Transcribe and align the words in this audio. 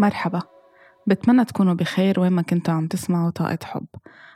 مرحبا. 0.00 0.42
بتمنى 1.06 1.44
تكونوا 1.44 1.74
بخير 1.74 2.20
وين 2.20 2.32
ما 2.32 2.42
كنتوا 2.42 2.74
عم 2.74 2.86
تسمعوا 2.86 3.30
طاقة 3.30 3.58
حب. 3.64 3.86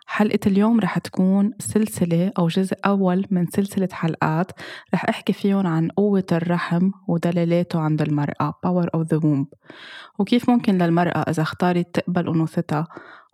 حلقة 0.06 0.38
اليوم 0.46 0.80
رح 0.80 0.98
تكون 0.98 1.52
سلسلة 1.59 2.32
أو 2.38 2.48
جزء 2.48 2.77
أول 2.87 3.27
من 3.30 3.46
سلسلة 3.46 3.88
حلقات. 3.92 4.53
رح 4.95 5.05
أحكي 5.09 5.32
فيهم 5.32 5.66
عن 5.66 5.88
قوة 5.88 6.27
الرحم 6.32 6.91
ودليلاته 7.09 7.80
عند 7.80 8.02
المرأة 8.02 8.55
Power 8.66 8.87
of 8.96 9.05
the 9.05 9.20
Womb. 9.20 9.46
وكيف 10.19 10.50
ممكن 10.50 10.79
للمرأة 10.79 11.20
إذا 11.30 11.42
اختارت 11.42 11.95
تقبل 11.95 12.28
أنوثتها 12.28 12.88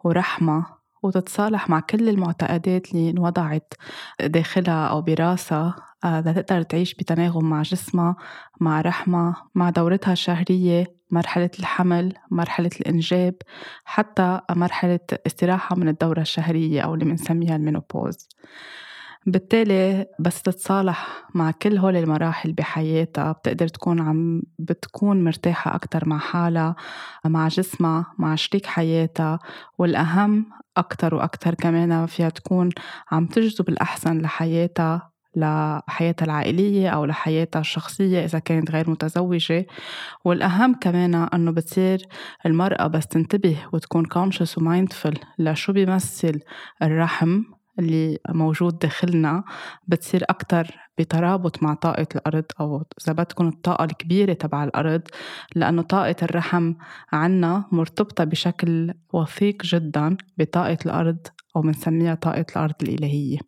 ورحمة 0.04 0.66
وتتصالح 1.02 1.68
مع 1.70 1.80
كل 1.80 2.08
المعتقدات 2.08 2.92
اللي 2.94 3.10
انوضعت 3.10 3.74
داخلها 4.20 4.86
أو 4.86 5.02
براسها 5.02 5.76
آه، 6.04 6.20
لتقدر 6.20 6.62
تعيش 6.62 6.94
بتناغم 6.94 7.50
مع 7.50 7.62
جسمها 7.62 8.16
مع 8.60 8.80
رحمة 8.80 9.36
مع 9.54 9.70
دورتها 9.70 10.12
الشهرية 10.12 11.00
مرحلة 11.10 11.50
الحمل 11.58 12.14
مرحلة 12.30 12.70
الإنجاب 12.80 13.34
حتى 13.84 14.40
مرحلة 14.50 15.00
استراحة 15.26 15.76
من 15.76 15.88
الدورة 15.88 16.20
الشهرية 16.20 16.80
أو 16.80 16.94
اللي 16.94 17.04
بنسميها 17.04 17.56
المينوبوز. 17.56 18.28
بالتالي 19.26 20.06
بس 20.18 20.42
تتصالح 20.42 21.24
مع 21.34 21.50
كل 21.50 21.78
هول 21.78 21.96
المراحل 21.96 22.52
بحياتها. 22.52 23.32
بتقدر 23.32 23.68
تكون 23.68 24.00
عم 24.00 24.42
بتكون 24.58 25.24
مرتاحة 25.24 25.74
أكتر 25.74 26.08
مع 26.08 26.18
حالها 26.18 26.76
مع 27.24 27.48
جسمها 27.48 28.06
مع 28.18 28.34
شريك 28.34 28.66
حياتها. 28.66 29.38
والأهم 29.78 30.46
أكتر 30.76 31.14
وأكتر 31.14 31.54
كمان 31.54 32.06
فيها 32.06 32.28
تكون 32.28 32.70
عم 33.12 33.26
تجذب 33.26 33.68
الأحسن 33.68 34.18
لحياتها 34.18 35.10
لحياتها 35.36 36.24
العائلية 36.24 36.88
أو 36.88 37.04
لحياتها 37.04 37.60
الشخصية 37.60 38.24
إذا 38.24 38.38
كانت 38.38 38.70
غير 38.70 38.90
متزوجة. 38.90 39.66
والأهم 40.24 40.74
كمان 40.74 41.14
أنه 41.14 41.50
بتصير 41.50 42.02
المرأة 42.46 42.86
بس 42.86 43.06
تنتبه 43.06 43.56
وتكون 43.72 44.06
conscious 44.06 44.58
ومايندفul 44.58 45.14
لشو 45.38 45.72
بيمثل 45.72 46.40
الرحم. 46.82 47.42
اللي 47.80 48.18
موجود 48.28 48.78
داخلنا 48.78 49.44
بتصير 49.88 50.24
أكتر 50.30 50.66
بترابط 50.98 51.62
مع 51.62 51.74
طاقة 51.74 52.06
الأرض 52.14 52.44
أو 52.60 52.84
إذا 53.02 53.12
بدكم 53.12 53.48
الطاقة 53.48 53.84
الكبيرة 53.84 54.32
تبع 54.32 54.64
الأرض 54.64 55.02
لأنه 55.54 55.82
طاقة 55.82 56.16
الرحم 56.22 56.74
عنا 57.12 57.64
مرتبطة 57.72 58.24
بشكل 58.24 58.94
وثيق 59.12 59.62
جدا 59.62 60.16
بطاقة 60.38 60.78
الأرض 60.86 61.26
أو 61.56 61.60
بنسميها 61.60 62.14
طاقة 62.14 62.46
الأرض 62.56 62.74
الإلهية. 62.82 63.38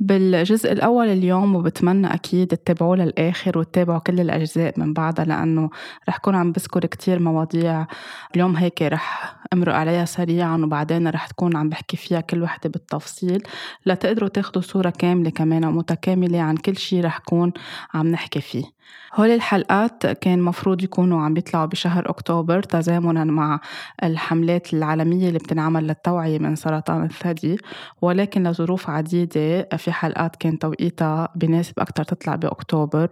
بالجزء 0.00 0.72
الأول 0.72 1.08
اليوم 1.08 1.56
وبتمنى 1.56 2.14
أكيد 2.14 2.48
تتابعوه 2.48 2.96
للآخر 2.96 3.58
وتتابعوا 3.58 3.98
كل 3.98 4.20
الأجزاء 4.20 4.80
من 4.80 4.92
بعدها 4.92 5.24
لأنه 5.24 5.70
رح 6.08 6.18
كون 6.18 6.34
عم 6.34 6.52
بذكر 6.52 6.86
كتير 6.86 7.18
مواضيع 7.18 7.86
اليوم 8.34 8.56
هيك 8.56 8.82
رح 8.82 9.36
أمرق 9.52 9.74
عليها 9.74 10.04
سريعا 10.04 10.56
وبعدين 10.56 11.08
رح 11.08 11.26
تكون 11.26 11.56
عم 11.56 11.68
بحكي 11.68 11.96
فيها 11.96 12.20
كل 12.20 12.42
وحدة 12.42 12.70
بالتفصيل. 12.70 13.42
لتقدروا 13.86 14.28
تاخدوا 14.28 14.62
صورة 14.62 14.90
كاملة 14.90 15.30
كمان 15.30 15.64
ومتكاملة 15.64 16.40
عن 16.40 16.56
كل 16.56 16.76
شي 16.76 17.00
رح 17.00 17.18
كون 17.18 17.52
عم 17.94 18.06
نحكي 18.06 18.40
فيه. 18.40 18.77
هول 19.14 19.30
الحلقات 19.30 20.06
كان 20.06 20.42
مفروض 20.42 20.82
يكونوا 20.82 21.22
عم 21.22 21.34
بيطلعوا 21.34 21.66
بشهر 21.66 22.10
أكتوبر 22.10 22.62
تزامنا 22.62 23.24
مع 23.24 23.60
الحملات 24.04 24.74
العالمية 24.74 25.28
اللي 25.28 25.38
بتنعمل 25.38 25.86
للتوعية 25.86 26.38
من 26.38 26.56
سرطان 26.56 27.04
الثدي 27.04 27.58
ولكن 28.02 28.42
لظروف 28.48 28.90
عديدة 28.90 29.68
في 29.76 29.92
حلقات 29.92 30.36
كان 30.36 30.58
توقيتها 30.58 31.28
بناسب 31.36 31.80
أكتر 31.80 32.04
تطلع 32.04 32.34
بأكتوبر 32.36 33.08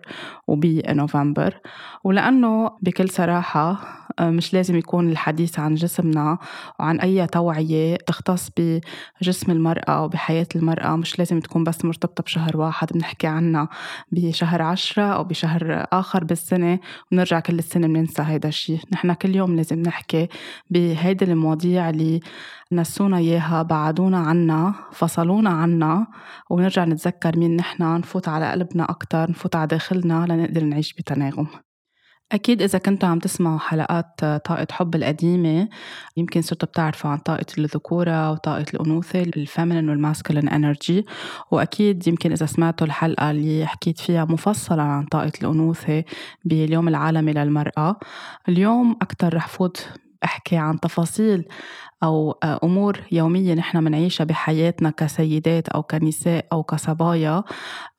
وبنوفمبر. 0.46 1.60
ولأنه 2.04 2.70
بكل 2.82 3.08
صراحة 3.08 3.78
مش 4.20 4.54
لازم 4.54 4.76
يكون 4.76 5.10
الحديث 5.10 5.58
عن 5.58 5.74
جسمنا 5.74 6.38
وعن 6.80 7.00
أي 7.00 7.26
توعية 7.26 7.96
تختص 7.96 8.50
بجسم 8.56 9.52
المرأة 9.52 10.04
وبحياة 10.04 10.46
المرأة 10.56 10.96
مش 10.96 11.18
لازم 11.18 11.40
تكون 11.40 11.64
بس 11.64 11.84
مرتبطة 11.84 12.22
بشهر 12.22 12.56
واحد 12.56 12.92
بنحكي 12.92 13.26
عنها 13.26 13.68
بشهر 14.12 14.62
عشرة 14.62 15.02
أو 15.02 15.24
بشهر 15.24 15.86
آخر 15.92 16.24
بالسنة 16.24 16.78
ونرجع 17.12 17.40
كل 17.40 17.58
السنة 17.58 17.86
بننسى 17.86 18.22
هيدا 18.22 18.48
الشيء. 18.48 18.80
نحن 18.92 19.12
كل 19.12 19.36
يوم 19.36 19.56
لازم 19.56 19.82
نحكي 19.82 20.28
بهيدي 20.70 21.24
المواضيع 21.24 21.90
اللي 21.90 22.20
نسونا 22.72 23.16
إياها 23.18 23.62
بعدونا 23.62 24.18
عنا 24.18 24.74
فصلونا 24.92 25.50
عنا 25.50 26.06
ونرجع 26.50 26.84
نتذكر 26.84 27.38
مين 27.38 27.56
نحن 27.56 27.82
نفوت 27.98 28.28
على 28.28 28.50
قلبنا 28.50 28.84
أكتر 28.90 29.30
نفوت 29.30 29.56
على 29.56 29.66
داخلنا 29.66 30.26
لنقدر 30.28 30.64
نعيش 30.64 30.92
بتناغم. 30.92 31.65
أكيد 32.32 32.62
إذا 32.62 32.78
كنتوا 32.78 33.08
عم 33.08 33.18
تسمعوا 33.18 33.58
حلقات 33.58 34.20
طاقة 34.20 34.66
حب 34.70 34.94
القديمة 34.94 35.68
يمكن 36.16 36.42
صرتوا 36.42 36.68
بتعرفوا 36.68 37.10
عن 37.10 37.18
طاقة 37.18 37.46
الذكورة 37.58 38.30
وطاقة 38.30 38.66
الأنوثة 38.74 39.22
ال 39.22 39.29
feminine 39.29 39.88
وال 39.90 40.01
masculine 40.01 40.48
energy. 40.48 41.06
وأكيد 41.50 42.08
يمكن 42.08 42.32
إذا 42.32 42.46
سمعتوا 42.46 42.86
الحلقة 42.86 43.30
اللي 43.30 43.66
حكيت 43.66 43.98
فيها 43.98 44.24
مفصلة 44.24 44.82
عن 44.82 45.04
طاقة 45.04 45.32
الأنوثة 45.42 46.04
باليوم 46.44 46.88
العالمي 46.88 47.32
للمرأة. 47.32 47.96
اليوم 48.48 48.96
أكتر 49.02 49.34
رح 49.34 49.48
فوت 49.48 49.88
أحكي 50.24 50.56
عن 50.56 50.80
تفاصيل 50.80 51.44
أو 52.02 52.32
أمور 52.42 53.00
يومية 53.12 53.54
نحن 53.54 53.78
منعيشها 53.84 54.24
بحياتنا 54.24 54.90
كسيدات 54.90 55.68
أو 55.68 55.82
كنساء 55.82 56.46
أو 56.52 56.62
كصبايا 56.62 57.44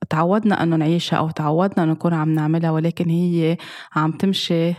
تعودنا 0.09 0.63
أنه 0.63 0.75
نعيشها 0.75 1.17
أو 1.17 1.29
تعودنا 1.29 1.83
أنه 1.83 1.91
نكون 1.91 2.13
عم 2.13 2.33
نعملها 2.33 2.71
ولكن 2.71 3.09
هي 3.09 3.57
عم 3.95 4.11
تمشي 4.11 4.73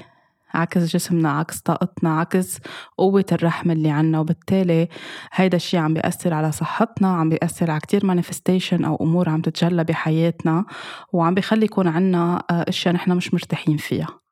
عكس 0.54 0.84
جسمنا 0.94 1.30
عكس 1.30 1.60
طاقتنا 1.60 2.20
عكس 2.20 2.58
قوة 2.98 3.24
الرحم 3.32 3.70
اللي 3.70 3.90
عنا 3.90 4.20
وبالتالي 4.20 4.88
هيدا 5.32 5.56
الشيء 5.56 5.80
عم 5.80 5.94
بيأثر 5.94 6.34
على 6.34 6.52
صحتنا 6.52 7.08
عم 7.08 7.28
بيأثر 7.28 7.70
على 7.70 7.80
كتير 7.80 8.06
manifestation 8.06 8.84
أو 8.84 8.96
أمور 9.00 9.28
عم 9.28 9.40
تتجلى 9.40 9.84
بحياتنا 9.84 10.64
وعم 11.12 11.34
بيخلي 11.34 11.64
يكون 11.64 11.88
عنا 11.88 12.42
أشياء 12.50 12.94
نحن 12.94 13.12
مش 13.12 13.34
مرتاحين 13.34 13.76
فيها. 13.76 14.27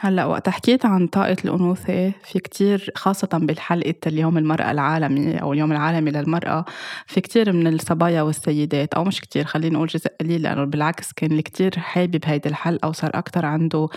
هلأ 0.00 0.24
وقت 0.24 0.48
حكيت 0.48 0.86
عن 0.86 1.06
طاقة 1.06 1.36
الأنوثة 1.44 2.12
في 2.24 2.38
كتير 2.38 2.90
خاصة 2.94 3.28
بالحلقة 3.32 3.94
اليوم 4.06 4.38
المرأة 4.38 4.70
العالمي 4.70 5.42
أو 5.42 5.52
اليوم 5.52 5.72
العالمي 5.72 6.10
للمرأة 6.10 6.64
في 7.06 7.20
كتير 7.20 7.52
من 7.52 7.66
الصبايا 7.66 8.22
والسيدات 8.22 8.94
أو 8.94 9.04
مش 9.04 9.20
كتير 9.20 9.44
خلينا 9.44 9.74
نقول 9.74 9.88
جزء 9.88 10.10
قليل 10.20 10.42
لأنه 10.42 10.64
بالعكس 10.64 11.12
كان 11.12 11.30
اللي 11.30 11.42
كتير 11.42 11.78
حابب 11.78 12.20
هيدي 12.24 12.48
الحلقة 12.48 12.88
وصار 12.88 13.10
أكتر 13.14 13.46
عنده 13.46 13.88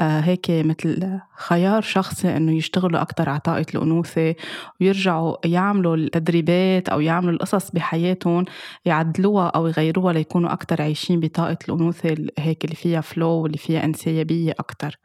آه 0.00 0.20
هيك 0.20 0.46
مثل 0.50 1.20
خيار 1.42 1.82
شخصي 1.82 2.36
إنه 2.36 2.52
يشتغلوا 2.52 3.00
أكتر 3.00 3.28
على 3.28 3.40
طاقة 3.40 3.66
الأنوثة 3.74 4.34
ويرجعوا 4.80 5.36
يعملوا 5.44 5.96
التدريبات 5.96 6.88
أو 6.88 7.00
يعملوا 7.00 7.32
القصص 7.32 7.70
بحياتهم 7.70 8.44
يعدلوها 8.84 9.46
أو 9.48 9.66
يغيروها 9.66 10.12
ليكونوا 10.12 10.52
أكتر 10.52 10.82
عايشين 10.82 11.20
بطاقة 11.20 11.58
الأنوثة 11.68 12.16
هيك 12.38 12.64
اللي 12.64 12.76
فيها 12.76 13.00
flow 13.00 13.28
واللي 13.28 13.58
فيها 13.58 13.84
إنسيابية 13.84 14.52
أكتر. 14.58 14.98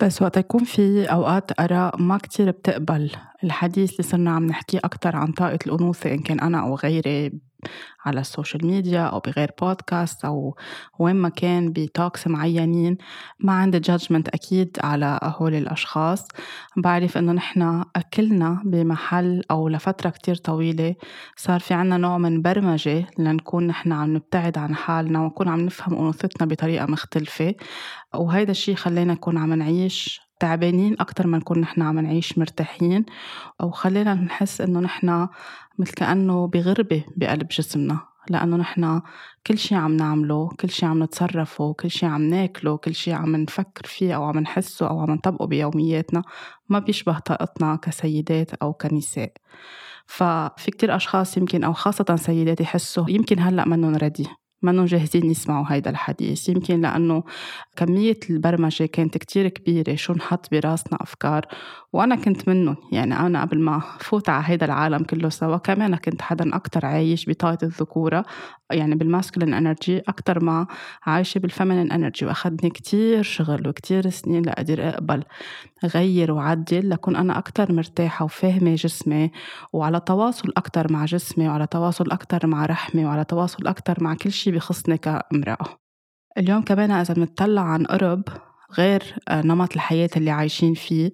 بس 0.00 0.22
وقت 0.22 0.36
يكون 0.36 0.64
في 0.64 1.04
أوقات 1.04 1.60
آراء 1.60 2.02
ما 2.02 2.18
كتير 2.18 2.50
بتقبل 2.50 3.10
الحديث 3.44 3.90
اللي 3.92 4.02
صرنا 4.02 4.30
عم 4.30 4.46
نحكيه 4.46 4.78
أكتر 4.84 5.16
عن 5.16 5.32
طاقة 5.32 5.58
الأنوثة 5.66 6.14
إن 6.14 6.18
كان 6.18 6.40
أنا 6.40 6.60
أو 6.60 6.74
غيري 6.74 7.32
على 8.04 8.20
ال 8.20 8.27
social 8.27 8.66
media 8.66 9.00
أو 9.02 9.20
بغير 9.20 9.50
بودكاست 9.60 10.24
أو 10.24 10.56
وين 10.98 11.16
ما 11.16 11.28
كان 11.28 11.72
ب 11.72 11.81
talks 11.81 12.26
معينين. 12.26 12.98
ما 13.40 13.52
عندي 13.52 13.78
judgment 13.78 14.28
أكيد 14.28 14.76
على 14.84 15.18
هول 15.22 15.54
الأشخاص. 15.54 16.28
بعرف 16.76 17.18
إنه 17.18 17.32
نحن 17.32 17.84
أكلنا 17.96 18.62
بمحل 18.64 19.42
أو 19.50 19.68
لفترة 19.68 20.10
كتير 20.10 20.34
طويلة 20.34 20.94
صار 21.36 21.60
في 21.60 21.74
عنا 21.74 21.96
نوع 21.96 22.18
من 22.18 22.42
برمجة 22.42 23.06
لنكون 23.18 23.66
نحن 23.66 23.92
عم 23.92 24.14
نبتعد 24.16 24.58
عن 24.58 24.74
حالنا 24.74 25.20
ونكون 25.20 25.48
عم 25.48 25.60
نفهم 25.60 25.98
أنوثتنا 25.98 26.46
بطريقة 26.46 26.86
مختلفة. 26.86 27.54
وهيدا 28.14 28.50
الشيء 28.50 28.74
خلينا 28.74 29.12
نكون 29.12 29.38
عم 29.38 29.54
نعيش 29.54 30.29
تعبانين 30.40 30.96
أكتر 31.00 31.26
ما 31.26 31.38
نكون 31.38 31.60
نحن 31.60 31.82
عم 31.82 31.98
نعيش 31.98 32.38
مرتاحين 32.38 33.04
أو 33.60 33.70
خلينا 33.70 34.14
نحس 34.14 34.60
إنه 34.60 34.80
نحن 34.80 35.28
مثل 35.78 35.92
كأنه 35.92 36.46
بغربة 36.46 37.04
بقلب 37.16 37.48
جسمنا 37.48 38.00
لأنه 38.30 38.56
نحن 38.56 39.00
كل 39.46 39.58
شي 39.58 39.74
عم 39.74 39.96
نعمله 39.96 40.48
كل 40.60 40.70
شي 40.70 40.86
عم 40.86 41.02
نتصرفه 41.02 41.72
كل 41.72 41.90
شي 41.90 42.06
عم 42.06 42.22
ناكله 42.22 42.76
كل 42.76 42.94
شي 42.94 43.12
عم 43.12 43.36
نفكر 43.36 43.86
فيه 43.86 44.16
أو 44.16 44.24
عم 44.24 44.38
نحسه 44.38 44.88
أو 44.88 45.00
عم 45.00 45.10
نطبقه 45.10 45.46
بيومياتنا 45.46 46.22
ما 46.68 46.78
بيشبه 46.78 47.18
طاقتنا 47.18 47.76
كسيدات 47.76 48.54
أو 48.54 48.72
كنساء. 48.72 49.32
ففي 50.06 50.70
كتير 50.70 50.96
أشخاص 50.96 51.36
يمكن 51.36 51.64
أو 51.64 51.72
خاصة 51.72 52.16
سيدات 52.16 52.60
يحسوا 52.60 53.10
يمكن 53.10 53.40
هلأ 53.40 53.68
منهم 53.68 53.94
ready 53.94 54.26
منهم 54.62 54.84
جاهزين 54.84 55.30
يسمعوا 55.30 55.64
هيدا 55.68 55.90
الحديث 55.90 56.48
يمكن 56.48 56.80
لأنه 56.80 57.22
كمية 57.80 58.16
البرمجة 58.30 58.86
كانت 58.86 59.18
كتير 59.18 59.48
كبيرة 59.48 59.94
شو 59.94 60.12
نحط 60.12 60.50
براسنا 60.52 60.98
أفكار 61.02 61.46
وأنا 61.92 62.16
كنت 62.16 62.48
منهم 62.48 62.76
يعني 62.92 63.20
أنا 63.20 63.40
قبل 63.40 63.60
ما 63.60 63.80
فوت 64.00 64.28
على 64.28 64.44
هيدا 64.46 64.66
العالم 64.66 65.02
كله 65.02 65.28
سوا 65.28 65.56
كمان 65.56 65.96
كنت 65.96 66.22
حدا 66.22 66.56
أكتر 66.56 66.86
عايش 66.86 67.28
بطاقة 67.30 67.58
الذكورة 67.62 68.24
يعني 68.70 68.94
بال 68.94 69.05
masculine 69.05 69.54
energy 69.54 69.98
أكتر 69.98 70.44
ما 70.44 70.66
عايشة 71.02 71.38
بال 71.38 71.49
feminine 71.49 71.92
energy 71.92 72.26
وأخذني 72.26 72.70
كتير 72.70 73.22
شغل 73.22 73.68
وكتير 73.68 74.10
سنين 74.10 74.42
لأقدر 74.42 74.88
أقبل 74.88 75.22
غير 75.84 76.32
وعدل 76.32 76.90
لكون 76.90 77.16
أنا 77.16 77.38
أكتر 77.38 77.72
مرتاحة 77.72 78.24
وفاهمة 78.24 78.74
جسمي 78.74 79.30
وعلى 79.72 80.00
تواصل 80.00 80.52
أكتر 80.56 80.92
مع 80.92 81.04
جسمي 81.04 81.48
وعلى 81.48 81.66
تواصل 81.66 82.10
أكتر 82.10 82.46
مع 82.46 82.66
رحمي 82.66 83.04
وعلى 83.04 83.24
تواصل 83.24 83.66
أكتر 83.66 84.04
مع 84.04 84.14
كل 84.14 84.32
شيء 84.32 84.54
بخصني 84.54 84.98
كامرأة. 84.98 85.89
اليوم 86.38 86.62
كمان 86.62 86.90
إذا 86.90 87.14
بنطلع 87.14 87.62
عن 87.62 87.84
قرب 87.84 88.22
غير 88.78 89.02
آه، 89.28 89.42
نمط 89.42 89.74
الحياة 89.74 90.10
اللي 90.16 90.30
عايشين 90.30 90.74
فيه 90.74 91.12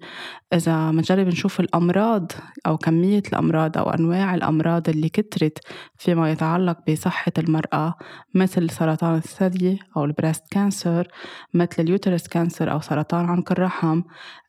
إذا 0.53 0.91
بنجرب 0.91 1.27
نشوف 1.27 1.59
الأمراض 1.59 2.31
أو 2.65 2.77
كمية 2.77 3.23
الأمراض 3.27 3.77
أو 3.77 3.89
أنواع 3.89 4.35
الأمراض 4.35 4.89
اللي 4.89 5.09
كترت 5.09 5.59
فيما 5.97 6.31
يتعلق 6.31 6.91
بصحة 6.91 7.31
المرأة 7.37 7.93
مثل 8.33 8.69
سرطان 8.69 9.15
الثدي 9.15 9.79
أو 9.97 10.05
البريست 10.05 10.43
كانسر 10.51 11.07
مثل 11.53 11.75
ال 11.79 11.86
uterus 11.86 12.27
cancer 12.27 12.71
أو 12.71 12.81
سرطان 12.81 13.25
عنق 13.25 13.51
الرحم 13.51 14.01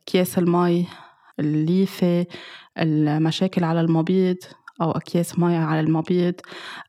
أكياس 0.03 0.39
المي 0.39 0.87
الليفة 1.41 2.27
المشاكل 2.79 3.65
على 3.65 3.81
المبيض. 3.81 4.37
أو 4.83 4.91
أكياس 4.91 5.39
مي 5.39 5.57
على 5.57 5.81
المبيض. 5.81 6.35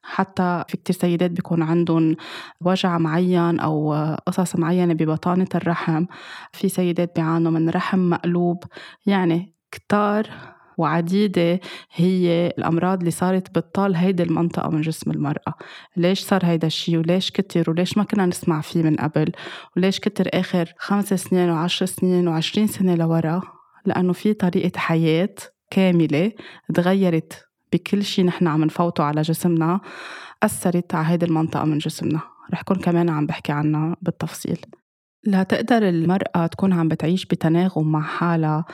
حتى 0.04 0.64
في 0.68 0.78
كتير 0.78 0.96
سيدات 0.96 1.32
بيكون 1.32 1.62
عندهم 1.62 2.16
وجع 2.62 2.98
معين 2.98 3.60
أو 3.60 3.94
قصص 4.28 4.56
معينة 4.56 4.94
ببطانة 4.94 5.48
الرحم. 5.56 6.06
في 6.54 6.70
سيدات 6.70 7.16
بيعانوا 7.16 7.52
من 7.52 7.70
رحم 7.70 8.10
مقلوب. 8.10 8.64
يعني 9.06 9.54
كتار 9.72 10.30
وعديدة 10.78 11.60
هي 11.94 12.48
الأمراض 12.58 13.00
اللي 13.00 13.12
صارت 13.12 13.50
بتطال 13.50 13.96
هيدي 13.96 14.24
المنطقة 14.24 14.70
من 14.70 14.82
جسم 14.82 15.12
المرأة. 15.12 15.54
ليش 15.98 16.20
صار 16.20 16.46
هيدا 16.46 16.68
الشيء 16.68 16.98
وليش 16.98 17.32
كتر؟ 17.32 17.70
وليش 17.70 17.98
ما 17.98 18.04
كنا 18.04 18.26
نسمع 18.26 18.62
فيه 18.62 18.84
من 18.84 18.96
قبل؟ 18.96 19.32
وليش 19.78 20.00
كتر 20.00 20.30
آخر 20.34 20.74
خمس 20.78 21.14
سنين 21.14 21.50
وعشر 21.50 21.86
سنين 21.86 22.28
وعشرين 22.28 22.68
سنة 22.68 22.96
لورا؟ 22.96 23.42
لأنه 23.86 24.14
في 24.14 24.34
طريقة 24.34 24.80
حياة 24.80 25.36
كاملة 25.72 26.32
تغيرت 26.74 27.49
بكل 27.74 28.04
شيء 28.04 28.26
نحن 28.26 28.48
عم 28.48 28.64
نفوته 28.64 29.04
على 29.04 29.22
جسمنا 29.22 29.80
أثرت 30.44 30.96
على 30.96 31.08
هيدي 31.08 31.26
المنطقة 31.26 31.66
من 31.66 31.78
جسمنا. 31.78 32.20
رح 32.54 32.62
كون 32.62 32.78
كمان 32.78 33.10
عم 33.10 33.26
بحكي 33.26 33.52
عنها 33.52 33.96
بالتفصيل. 34.02 34.60
لا 35.24 35.44
تقدر 35.44 35.90
المرأة 35.90 36.48
تكون 36.48 36.74
عم 36.74 36.88
بتعيش 36.88 37.26
بتناغم 37.26 37.92
مع 37.92 38.02
حالها 38.02 38.66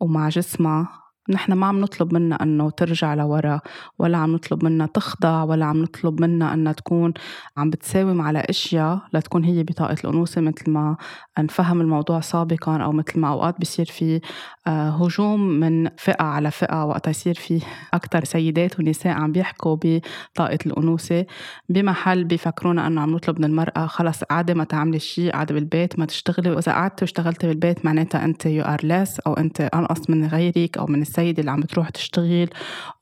ومع 0.00 0.28
جسمها 0.28 1.01
نحن 1.28 1.52
ما 1.52 1.66
عم 1.66 1.80
نطلب 1.80 2.14
منها 2.14 2.42
إنه 2.42 2.70
ترجع 2.70 3.14
لورا 3.14 3.60
ولا 3.98 4.18
عم 4.18 4.34
نطلب 4.34 4.64
منها 4.64 4.86
تخضع 4.86 5.42
ولا 5.42 5.64
عم 5.64 5.82
نطلب 5.82 6.20
منها 6.20 6.54
إنها 6.54 6.72
تكون 6.72 7.12
عم 7.56 7.70
بتساوم 7.70 8.20
على 8.20 8.38
أشياء 8.38 9.00
لتكون 9.12 9.44
هي 9.44 9.62
بطاقة 9.62 9.96
الأنوثة 10.04 10.40
مثل 10.40 10.70
ما 10.70 10.96
نفهم 11.38 11.80
الموضوع 11.80 12.20
سابقا 12.20 12.76
أو 12.76 12.92
مثل 12.92 13.20
ما 13.20 13.28
أوقات 13.28 13.58
بيصير 13.58 13.86
في 13.86 14.20
آه، 14.66 14.90
هجوم 14.90 15.40
من 15.40 15.88
فئة 15.96 16.22
على 16.22 16.50
فئة. 16.50 16.84
وقت 16.84 17.08
يصير 17.08 17.34
في 17.34 17.62
أكثر 17.94 18.24
سيدات 18.24 18.80
ونساء 18.80 19.12
عم 19.12 19.32
بيحكوا 19.32 19.76
بطاقة 19.84 20.58
الأنوثة 20.66 21.26
بمحل 21.68 22.24
بيفكرونا 22.24 22.86
إنه 22.86 23.00
عم 23.00 23.10
نطلب 23.10 23.38
من 23.38 23.44
المرأة 23.44 23.86
خلص 23.86 24.24
قاعدة 24.24 24.54
ما 24.54 24.64
تعملي 24.64 24.98
شيء 24.98 25.32
قاعدة 25.32 25.54
بالبيت 25.54 25.98
ما 25.98 26.06
تشتغلي. 26.06 26.50
وإذا 26.50 26.72
قعدتي 26.72 27.04
واشتغلتي 27.04 27.46
بالبيت 27.46 27.84
معناتها 27.84 28.24
أنت 28.24 28.46
you 28.46 28.62
are 28.62 28.80
less 28.84 29.20
أو 29.20 29.34
أنت 29.34 29.60
أنقص 29.60 30.10
من 30.10 30.26
غيرك 30.26 30.78
أو 30.78 30.86
من 30.86 31.02
السيدة 31.12 31.40
اللي 31.40 31.50
عم 31.50 31.60
بتروح 31.60 31.88
تشتغل 31.88 32.48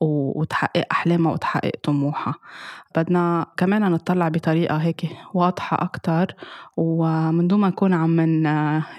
وتحقق 0.00 0.84
أحلامها 0.92 1.32
وتحقق 1.32 1.70
طموحها. 1.82 2.34
بدنا 2.96 3.46
كمان 3.56 3.82
نطلع 3.92 4.28
بطريقة 4.28 4.76
هيك 4.76 5.02
واضحة 5.34 5.82
أكتر 5.82 6.34
ومن 6.76 7.48
دون 7.48 7.60
ما 7.60 7.68
نكون 7.68 7.94
عم 7.94 8.10
من 8.10 8.46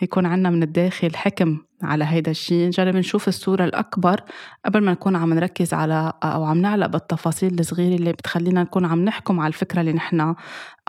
يكون 0.02 0.26
عنا 0.26 0.50
من 0.50 0.64
الداخل 0.64 1.16
حكم 1.16 1.58
على 1.84 2.06
هيدا 2.06 2.32
الشيء. 2.32 2.68
نجرب 2.68 2.96
نشوف 2.96 3.28
الصورة 3.28 3.66
الأكبر 3.66 4.22
قبل 4.66 4.84
ما 4.84 4.92
نكون 4.92 5.16
عم 5.16 5.34
نركز 5.34 5.74
على 5.74 6.14
أو 6.24 6.44
عم 6.44 6.58
نعلق 6.58 6.88
بالتفاصيل 6.88 7.60
الصغيرة 7.60 7.96
اللي 7.96 8.12
بتخلينا 8.12 8.64
نكون 8.64 8.86
عم 8.86 9.06
نحكم 9.06 9.40
على 9.40 9.48
الفكرة 9.48 9.82
اللي 9.82 9.94
نحن 9.94 10.36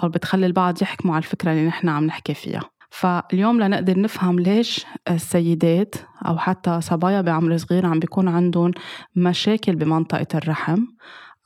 أو 0.02 0.08
بتخلي 0.08 0.46
البعض 0.46 0.82
يحكموا 0.82 1.14
على 1.14 1.22
الفكرة 1.22 1.50
اللي 1.52 1.66
نحن 1.66 1.88
عم 1.88 2.04
نحكي 2.04 2.34
فيها. 2.34 2.62
فاليوم 2.92 3.60
لنقدر 3.60 4.00
نفهم 4.00 4.40
ليش 4.40 4.86
السيدات 5.10 5.94
أو 6.26 6.38
حتى 6.38 6.80
صبايا 6.80 7.20
بعمر 7.20 7.56
صغير 7.56 7.86
عم 7.86 7.98
بيكون 8.00 8.28
عندهم 8.28 8.70
مشاكل 9.16 9.76
بمنطقة 9.76 10.26
الرحم 10.34 10.84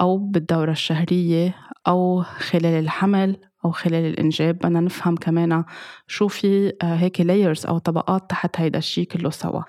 أو 0.01 0.19
بالدورة 0.19 0.71
الشهرية 0.71 1.55
أو 1.89 2.23
خلال 2.23 2.85
الحمل 2.85 3.37
أو 3.65 3.71
خلال 3.71 4.07
الإنجاب. 4.07 4.55
بدنا 4.55 4.81
نفهم 4.81 5.17
كمان 5.17 5.65
شو 6.07 6.29
في 6.29 6.73
آه، 6.83 6.97
هيك 6.97 7.21
لايرز 7.21 7.67
أو 7.67 7.79
طبقات 7.79 8.31
تحت 8.31 8.61
هيدا 8.61 8.79
الشي 8.79 9.05
كله 9.05 9.31
سوا. 9.31 9.63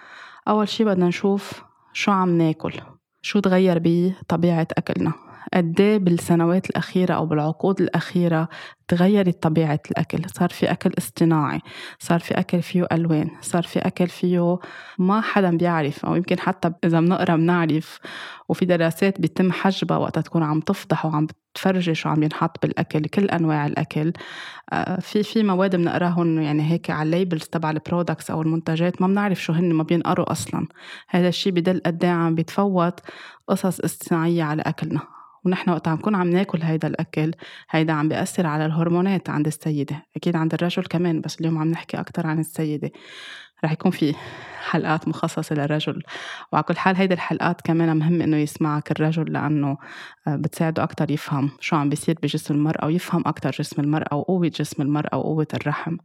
أول 0.47 0.67
شي 0.67 0.83
بدنا 0.83 1.07
نشوف 1.07 1.63
شو 1.93 2.11
عم 2.11 2.37
ناكل 2.37 2.73
شو 3.21 3.39
تغير 3.39 3.81
بطبيعة 3.83 4.67
أكلنا. 4.77 5.26
قد 5.53 5.81
إيه 5.81 5.97
بالسنوات 5.97 6.69
الأخيرة 6.69 7.13
أو 7.13 7.25
بالعقود 7.25 7.81
الأخيرة 7.81 8.49
تغيرت 8.87 9.43
طبيعة 9.43 9.79
الأكل؟ 9.91 10.19
صار 10.35 10.49
في 10.49 10.71
أكل 10.71 10.91
اصطناعي 10.97 11.59
صار 11.99 12.19
في 12.19 12.33
أكل 12.33 12.61
فيه 12.61 12.87
ألوان 12.91 13.29
صار 13.41 13.63
في 13.63 13.79
أكل 13.79 14.07
فيه 14.07 14.59
ما 14.99 15.21
حدا 15.21 15.57
بيعرف 15.57 16.05
أو 16.05 16.15
يمكن 16.15 16.39
حتى 16.39 16.71
إذا 16.83 16.99
بنقرأ 16.99 17.35
بنعرف 17.35 17.99
وفي 18.49 18.65
دراسات 18.65 19.21
بيتم 19.21 19.51
حجبها 19.51 19.97
وقتها 19.97 20.21
تكون 20.21 20.43
عم 20.43 20.59
تفضح 20.59 21.05
وعم 21.05 21.27
بتفرجي 21.57 21.95
شو 21.95 22.09
عم 22.09 22.23
ينحط 22.23 22.61
بالأكل 22.61 23.05
كل 23.05 23.25
أنواع 23.25 23.65
الأكل. 23.65 24.13
آه، 24.73 24.99
في 24.99 25.23
في 25.23 25.43
مواد 25.43 25.75
بنقراهم 25.75 26.41
يعني 26.41 26.71
هيك 26.71 26.89
على 26.89 27.03
ال 27.05 27.11
labels 27.11 27.43
تبع 27.43 27.71
ال 27.71 27.78
products 27.78 28.31
أو 28.31 28.41
المنتجات 28.41 29.01
ما 29.01 29.07
بنعرف 29.07 29.43
شو 29.43 29.53
هن 29.53 29.73
ما 29.73 29.83
بينقروا 29.83 30.31
أصلا. 30.31 30.67
هذا 31.09 31.27
الشيء 31.27 31.53
بيدل 31.53 31.81
قد 31.85 32.03
إيه 32.03 32.11
عم 32.11 32.35
بيتفوت 32.35 32.99
قصص 33.47 33.79
اصطناعية 33.79 34.43
على 34.43 34.61
أكلنا. 34.61 35.16
ونحن 35.47 35.69
وقت 35.69 35.87
عم 35.87 35.97
نكون 35.97 36.15
عم 36.15 36.29
ناكل 36.29 36.61
هيدا 36.61 36.87
الأكل 36.87 37.31
هيدا 37.69 37.93
عم 37.93 38.09
بيأثر 38.09 38.47
على 38.47 38.65
الهرمونات 38.65 39.29
عند 39.29 39.47
السيدة 39.47 40.03
أكيد 40.15 40.35
عند 40.35 40.53
الرجل 40.53 40.83
كمان 40.83 41.21
بس 41.21 41.39
اليوم 41.39 41.57
عم 41.57 41.71
نحكي 41.71 41.99
أكتر 41.99 42.27
عن 42.27 42.39
السيدة. 42.39 42.91
رح 43.63 43.71
يكون 43.71 43.91
في 43.91 44.15
حلقات 44.69 45.07
مخصصة 45.07 45.55
للرجل 45.55 46.03
وعلى 46.53 46.63
كل 46.63 46.77
حال 46.77 46.95
هيدي 46.95 47.13
الحلقات 47.13 47.61
كمان 47.61 47.97
مهم 47.97 48.21
إنه 48.21 48.37
يسمعك 48.37 48.91
الرجل 48.91 49.33
لأنه 49.33 49.77
آه، 50.27 50.35
بتساعده 50.35 50.83
أكتر 50.83 51.11
يفهم 51.11 51.49
شو 51.59 51.75
عم 51.75 51.89
بيصير 51.89 52.15
بجسم 52.23 52.53
المرأة 52.53 52.85
ويفهم 52.85 53.23
أكتر 53.25 53.51
جسم 53.51 53.81
المرأة 53.81 54.15
وقوة 54.15 54.47
جسم 54.47 54.81
المرأة 54.81 55.17
وقوة 55.17 55.47
الرحم. 55.53 55.97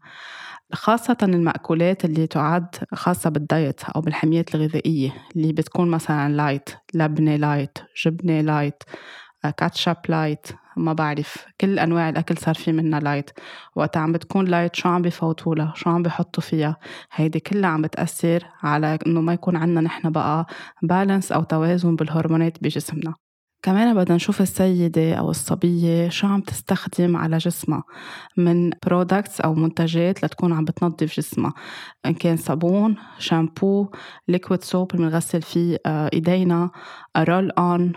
خاصة 0.73 1.17
المأكولات 1.23 2.05
اللي 2.05 2.27
تعد 2.27 2.77
خاصة 2.95 3.31
بال 3.31 3.49
diet 3.49 3.85
أو 3.85 4.01
بالحميات 4.01 4.55
الغذائية 4.55 5.15
اللي 5.37 5.53
بتكون 5.53 5.91
مثلا 5.91 6.33
light 6.33 6.71
لبنة 6.95 7.37
light 7.37 7.79
جبنة 8.05 8.41
light 8.41 8.83
ketchup 9.51 9.97
light 10.09 10.47
ما 10.77 10.93
بعرف 10.93 11.47
كل 11.61 11.79
أنواع 11.79 12.09
الأكل 12.09 12.39
صار 12.39 12.55
في 12.55 12.73
منها 12.73 13.01
light. 13.01 13.31
وقت 13.77 13.97
عم 13.97 14.13
بتكون 14.13 14.45
light 14.45 14.77
شو 14.77 14.89
عم 14.89 15.03
بفوتوا 15.03 15.55
لها 15.55 15.73
شو 15.77 15.91
عم 15.91 16.03
بحطوا 16.03 16.43
فيها. 16.43 16.77
هيدي 17.13 17.41
كلها 17.41 17.71
عم 17.71 17.83
بتأثر 17.83 18.45
على 18.63 18.99
إنه 19.07 19.21
ما 19.21 19.33
يكون 19.33 19.57
عندنا 19.57 19.81
نحن 19.81 20.11
بقى 20.11 20.47
balance 20.83 21.33
أو 21.33 21.43
توازن 21.43 21.97
بالهرمونات 21.97 22.63
بجسمنا. 22.63 23.15
كمان 23.65 23.95
بدنا 23.95 24.17
نشوف 24.17 24.41
السيدة 24.41 25.15
أو 25.15 25.31
الصبية 25.31 26.09
شو 26.09 26.27
عم 26.27 26.41
تستخدم 26.41 27.17
على 27.17 27.39
جسمها 27.39 27.83
من 28.37 28.71
products 28.87 29.41
أو 29.41 29.55
منتجات 29.55 30.25
لتكون 30.25 30.53
عم 30.53 30.65
بتنظف 30.65 31.17
جسمها. 31.17 31.55
إن 32.07 32.15
كان 32.15 32.37
صابون 32.37 32.97
شامبو 33.19 33.89
liquid 34.29 34.63
soap 34.63 34.97
بنغسل 34.97 35.43
فيه 35.43 35.79
آه، 35.87 36.11
إيدينا 36.13 36.71
roll-on 37.17 37.93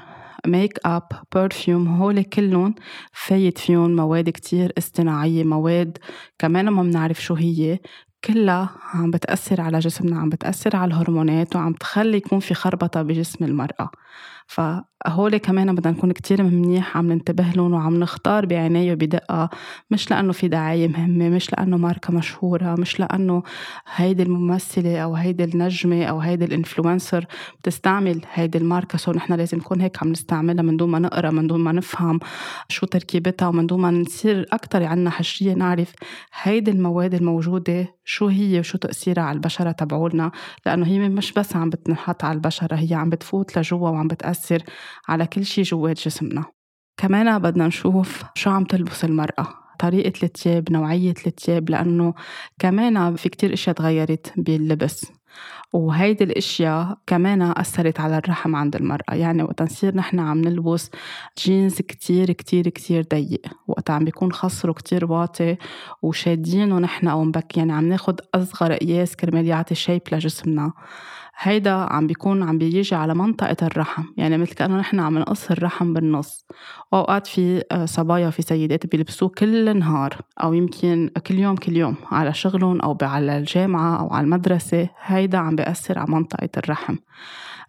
make 0.47 0.79
up 0.85 1.03
perfume 1.35 1.87
هول 1.87 2.23
كلهم 2.23 2.75
فايت 3.13 3.57
فيهم 3.57 3.95
مواد 3.95 4.29
كتير 4.29 4.73
اصطناعية 4.77 5.43
مواد 5.43 5.97
كمان 6.39 6.69
ما 6.69 6.83
بنعرف 6.83 7.21
شو 7.23 7.33
هي 7.33 7.79
كلها 8.25 8.69
عم 8.93 9.11
بتأثر 9.11 9.61
على 9.61 9.79
جسمنا 9.79 10.19
عم 10.19 10.29
بتأثر 10.29 10.75
على 10.75 10.87
الهرمونات 10.89 11.55
وعم 11.55 11.73
تخلي 11.73 12.17
يكون 12.17 12.39
في 12.39 12.53
خربطة 12.53 13.01
بجسم 13.01 13.45
المرأة. 13.45 13.89
فهول 14.47 15.37
كمان 15.37 15.75
بدنا 15.75 15.93
نكون 15.93 16.11
كتير 16.11 16.43
منيح 16.43 16.97
عم 16.97 17.11
ننتبه 17.11 17.43
لهم 17.55 17.73
وعم 17.73 17.99
نختار 17.99 18.45
بعناية 18.45 18.93
وبدقة. 18.93 19.49
مش 19.91 20.11
لأنه 20.11 20.31
في 20.31 20.47
دعاية 20.47 20.87
مهمة 20.87 21.29
مش 21.29 21.51
لأنه 21.53 21.77
ماركة 21.77 22.13
مشهورة 22.13 22.75
مش 22.79 22.99
لأنه 22.99 23.43
هيدي 23.95 24.23
الممثلة 24.23 24.97
أو 24.97 25.15
هيدي 25.15 25.43
النجمة 25.43 26.03
أو 26.05 26.19
هيدي 26.19 26.45
ال 26.45 26.53
influencer 26.53 27.25
بتستعمل 27.59 28.21
هيدي 28.33 28.57
الماركة. 28.57 28.97
so 28.97 29.11
نحن 29.11 29.33
لازم 29.33 29.57
نكون 29.57 29.81
هيك 29.81 30.03
عم 30.03 30.11
نستعملها 30.11 30.63
من 30.63 30.77
دون 30.77 30.89
ما 30.89 30.99
نقرأ 30.99 31.31
من 31.31 31.47
دون 31.47 31.59
ما 31.59 31.71
نفهم 31.71 32.19
شو 32.69 32.85
تركيبتها 32.85 33.47
ومن 33.47 33.67
دون 33.67 33.81
ما 33.81 33.91
نصير 33.91 34.45
أكتر 34.53 34.83
عنا 34.83 35.09
حشرية 35.09 35.53
نعرف 35.53 35.93
هيدي 36.43 36.71
المواد 36.71 37.13
الموجودة 37.13 37.87
شو 38.05 38.27
هي 38.27 38.59
وشو 38.59 38.77
تأثيرها 38.77 39.23
على 39.23 39.35
البشرة 39.35 39.71
تبعولنا. 39.71 40.31
لأنه 40.65 40.85
هي 40.87 41.09
مش 41.09 41.33
بس 41.33 41.55
عم 41.55 41.69
بتنحط 41.69 42.23
على 42.23 42.35
البشرة 42.35 42.75
هي 42.75 42.93
عم 42.93 43.09
بتفوت 43.09 43.57
لجوا 43.57 43.89
وعم 43.89 44.07
بتأثر 44.07 44.34
على 45.07 45.27
كل 45.27 45.45
شي 45.45 45.61
جوات 45.61 45.99
جسمنا. 45.99 46.45
كمان 46.97 47.39
بدنا 47.39 47.67
نشوف 47.67 48.23
شو 48.35 48.49
عم 48.49 48.63
تلبس 48.63 49.05
المرأة 49.05 49.47
طريقة 49.79 50.13
التياب 50.23 50.71
نوعية 50.71 51.13
التياب 51.27 51.69
لأنه 51.69 52.13
كمان 52.59 53.15
في 53.15 53.29
كتير 53.29 53.53
إشياء 53.53 53.75
تغيرت 53.75 54.33
باللبس. 54.37 55.05
وهيدي 55.73 56.23
الإشياء 56.23 56.97
كمان 57.07 57.41
أثرت 57.41 57.99
على 57.99 58.17
الرحم 58.17 58.55
عند 58.55 58.75
المرأة. 58.75 59.13
يعني 59.13 59.43
وقت 59.43 59.61
نصير 59.61 59.95
نحن 59.95 60.19
عم 60.19 60.41
نلبس 60.41 60.89
جينز 61.37 61.81
كتير 61.81 62.31
كتير 62.31 62.69
كتير 62.69 63.03
ضيق. 63.13 63.41
وقت 63.67 63.89
عم 63.89 64.05
بيكون 64.05 64.31
خصره 64.31 64.73
كتير 64.73 65.11
واطي 65.11 65.57
وشادينه 66.01 66.79
نحن 66.79 67.07
أو 67.07 67.23
مبكل 67.23 67.57
يعني 67.57 67.73
عم 67.73 67.89
ناخد 67.89 68.21
أصغر 68.35 68.73
قياس 68.73 69.15
كرمال 69.15 69.45
يعطي 69.45 69.75
shape 69.75 70.01
لجسمنا. 70.11 70.73
هيدا 71.37 71.71
عم 71.71 72.07
بيكون 72.07 72.43
عم 72.43 72.57
بيجي 72.57 72.95
على 72.95 73.15
منطقة 73.15 73.67
الرحم. 73.67 74.03
يعني 74.17 74.37
مثل 74.37 74.53
كأنه 74.53 74.77
نحن 74.77 74.99
عم 74.99 75.17
نقص 75.17 75.51
الرحم 75.51 75.93
بالنص. 75.93 76.45
وأوقات 76.91 77.27
في 77.27 77.63
آه، 77.71 77.85
صبايا 77.85 78.29
في 78.29 78.41
سيدات 78.41 78.87
بيلبسوه 78.87 79.29
كل 79.29 79.79
نهار 79.79 80.21
أو 80.43 80.53
يمكن 80.53 81.09
كل 81.27 81.39
يوم 81.39 81.55
كل 81.55 81.77
يوم 81.77 81.95
على 82.11 82.33
شغلهم 82.33 82.81
أو 82.81 82.97
على 83.01 83.37
الجامعة 83.37 83.99
أو 83.99 84.13
على 84.13 84.23
المدرسة. 84.25 84.89
هيدا 85.01 85.37
عم 85.37 85.55
بيأثر 85.55 85.99
على 85.99 86.11
منطقة 86.11 86.49
الرحم. 86.57 86.95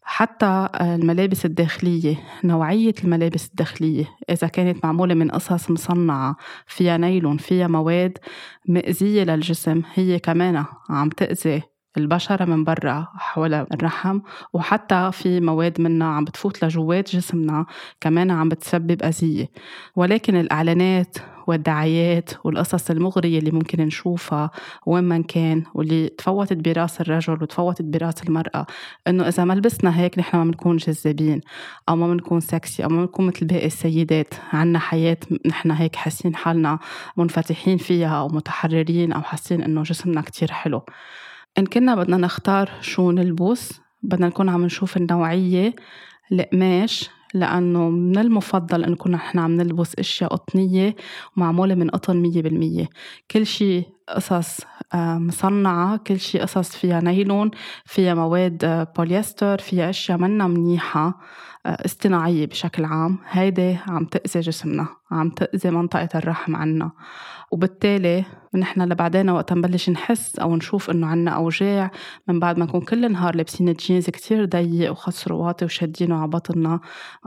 حتى 0.03 0.69
الملابس 0.81 1.47
الداخلية 1.47 2.17
نوعية 2.45 2.95
الملابس 3.05 3.49
الداخلية. 3.49 4.05
إذا 4.31 4.47
كانت 4.47 4.85
معمولة 4.85 5.15
من 5.15 5.31
قصص 5.31 5.71
مصنعة 5.71 6.37
فيها 6.67 6.97
نايلون 6.97 7.37
فيها 7.37 7.67
مواد 7.67 8.19
مأذية 8.69 9.25
للجسم 9.25 9.83
هي 9.95 10.19
كمان 10.19 10.65
عم 10.91 11.09
تأذي 11.09 11.63
البشرة 11.97 12.45
من 12.45 12.65
برا 12.65 13.09
حول 13.15 13.55
الرحم 13.55 14.21
وحتى 14.53 15.11
في 15.13 15.41
مواد 15.41 15.81
منها 15.81 16.07
عم 16.09 16.25
بتفوت 16.25 16.65
لجوات 16.65 17.17
جسمنا 17.17 17.67
كمان 18.01 18.31
عم 18.31 18.49
بتسبب 18.49 19.03
أذية. 19.03 19.51
ولكن 19.97 20.37
الإعلانات 20.37 21.17
والدعايات 21.47 22.31
والقصص 22.45 22.91
المغرية 22.91 23.39
اللي 23.39 23.51
ممكن 23.51 23.83
نشوفها 23.83 24.51
وين 24.87 25.05
ما 25.05 25.23
كان 25.23 25.65
واللي 25.75 26.09
تفوتت 26.09 26.57
براس 26.57 27.01
الرجل 27.01 27.43
وتفوتت 27.43 27.83
براس 27.83 28.23
المرأة 28.23 28.67
إنه 29.09 29.29
إذا 29.29 29.45
ما 29.45 29.53
لبسنا 29.55 30.01
هيك 30.01 30.19
نحن 30.19 30.37
ما 30.37 30.45
بنكون 30.45 30.77
جذابين 30.77 31.41
أو 31.89 31.97
ما 31.97 32.07
بنكون 32.07 32.41
سكسي 32.41 32.85
أو 32.85 32.89
ما 32.89 33.01
بنكون 33.01 33.27
مثل 33.27 33.47
باقي 33.47 33.67
السيدات. 33.67 34.35
عنا 34.53 34.79
حياة 34.79 35.19
نحن 35.47 35.71
هيك 35.71 35.97
حاسين 35.97 36.37
حالنا 36.37 36.79
منفتحين 37.17 37.77
فيها 37.79 38.19
أو 38.19 38.29
متحررين 38.29 39.13
أو 39.13 39.23
حاسين 39.23 39.63
إنه 39.63 39.83
جسمنا 39.83 40.21
كتير 40.21 40.53
حلو. 40.53 40.83
إن 41.59 41.67
كنا 41.67 41.95
بدنا 41.95 42.17
نختار 42.17 42.71
شو 42.81 43.11
نلبس 43.11 43.81
بدنا 44.03 44.27
نكون 44.27 44.49
عم 44.49 44.65
نشوف 44.65 44.97
النوعية 44.97 45.75
القماش 46.33 47.11
لأنه 47.35 47.91
من 47.91 48.19
المفضل 48.19 48.85
إن 48.85 48.95
كنا 48.95 49.17
نحن 49.17 49.39
عم 49.39 49.57
نلبس 49.57 49.95
أشياء 49.99 50.31
قطنية 50.31 50.97
ومعمولة 51.37 51.75
من 51.75 51.91
قطن 51.91 52.17
مية 52.17 52.43
بالمية. 52.43 52.89
كل 53.31 53.47
شي 53.47 53.83
قصص 54.09 54.61
آه، 54.95 55.19
مصنعة 55.19 55.97
كل 55.97 56.21
شي 56.21 56.39
قصص 56.39 56.77
فيها 56.77 57.01
نايلون 57.01 57.51
فيها 57.85 58.15
مواد 58.15 58.65
آه، 58.65 58.93
بوليستر 58.97 59.59
فيها 59.59 59.91
أشياء 59.91 60.19
منا 60.19 60.47
منيحة 60.47 61.21
آه، 61.67 61.85
اصطناعية 61.85 62.47
بشكل 62.47 62.85
عام. 62.85 63.19
هيدي 63.31 63.77
عم 63.89 64.05
تأذي 64.05 64.41
جسمنا 64.41 64.89
عم 65.11 65.31
تأذي 65.31 65.71
منطقة 65.71 66.09
الرحم 66.15 66.57
عنا. 66.57 66.91
وبالتالي 67.51 68.25
نحن 68.55 68.83
لبعدين 68.83 69.31
وقت 69.31 69.53
نبلش 69.53 69.91
نحس 69.91 70.39
أو 70.39 70.57
نشوف 70.57 70.91
إنه 70.91 71.07
عنا 71.07 71.31
أوجاع 71.31 71.91
من 72.29 72.41
بعد 72.41 72.59
ما 72.59 72.65
نكون 72.65 72.81
كل 72.81 73.13
نهار 73.13 73.37
لابسين 73.37 73.73
جينز 73.73 74.11
كتير 74.11 74.45
ضيق 74.45 74.91
وخصر 74.91 75.33
واطي 75.33 75.65
وشادينه 75.65 76.17
على 76.19 76.29
بطننا 76.29 76.81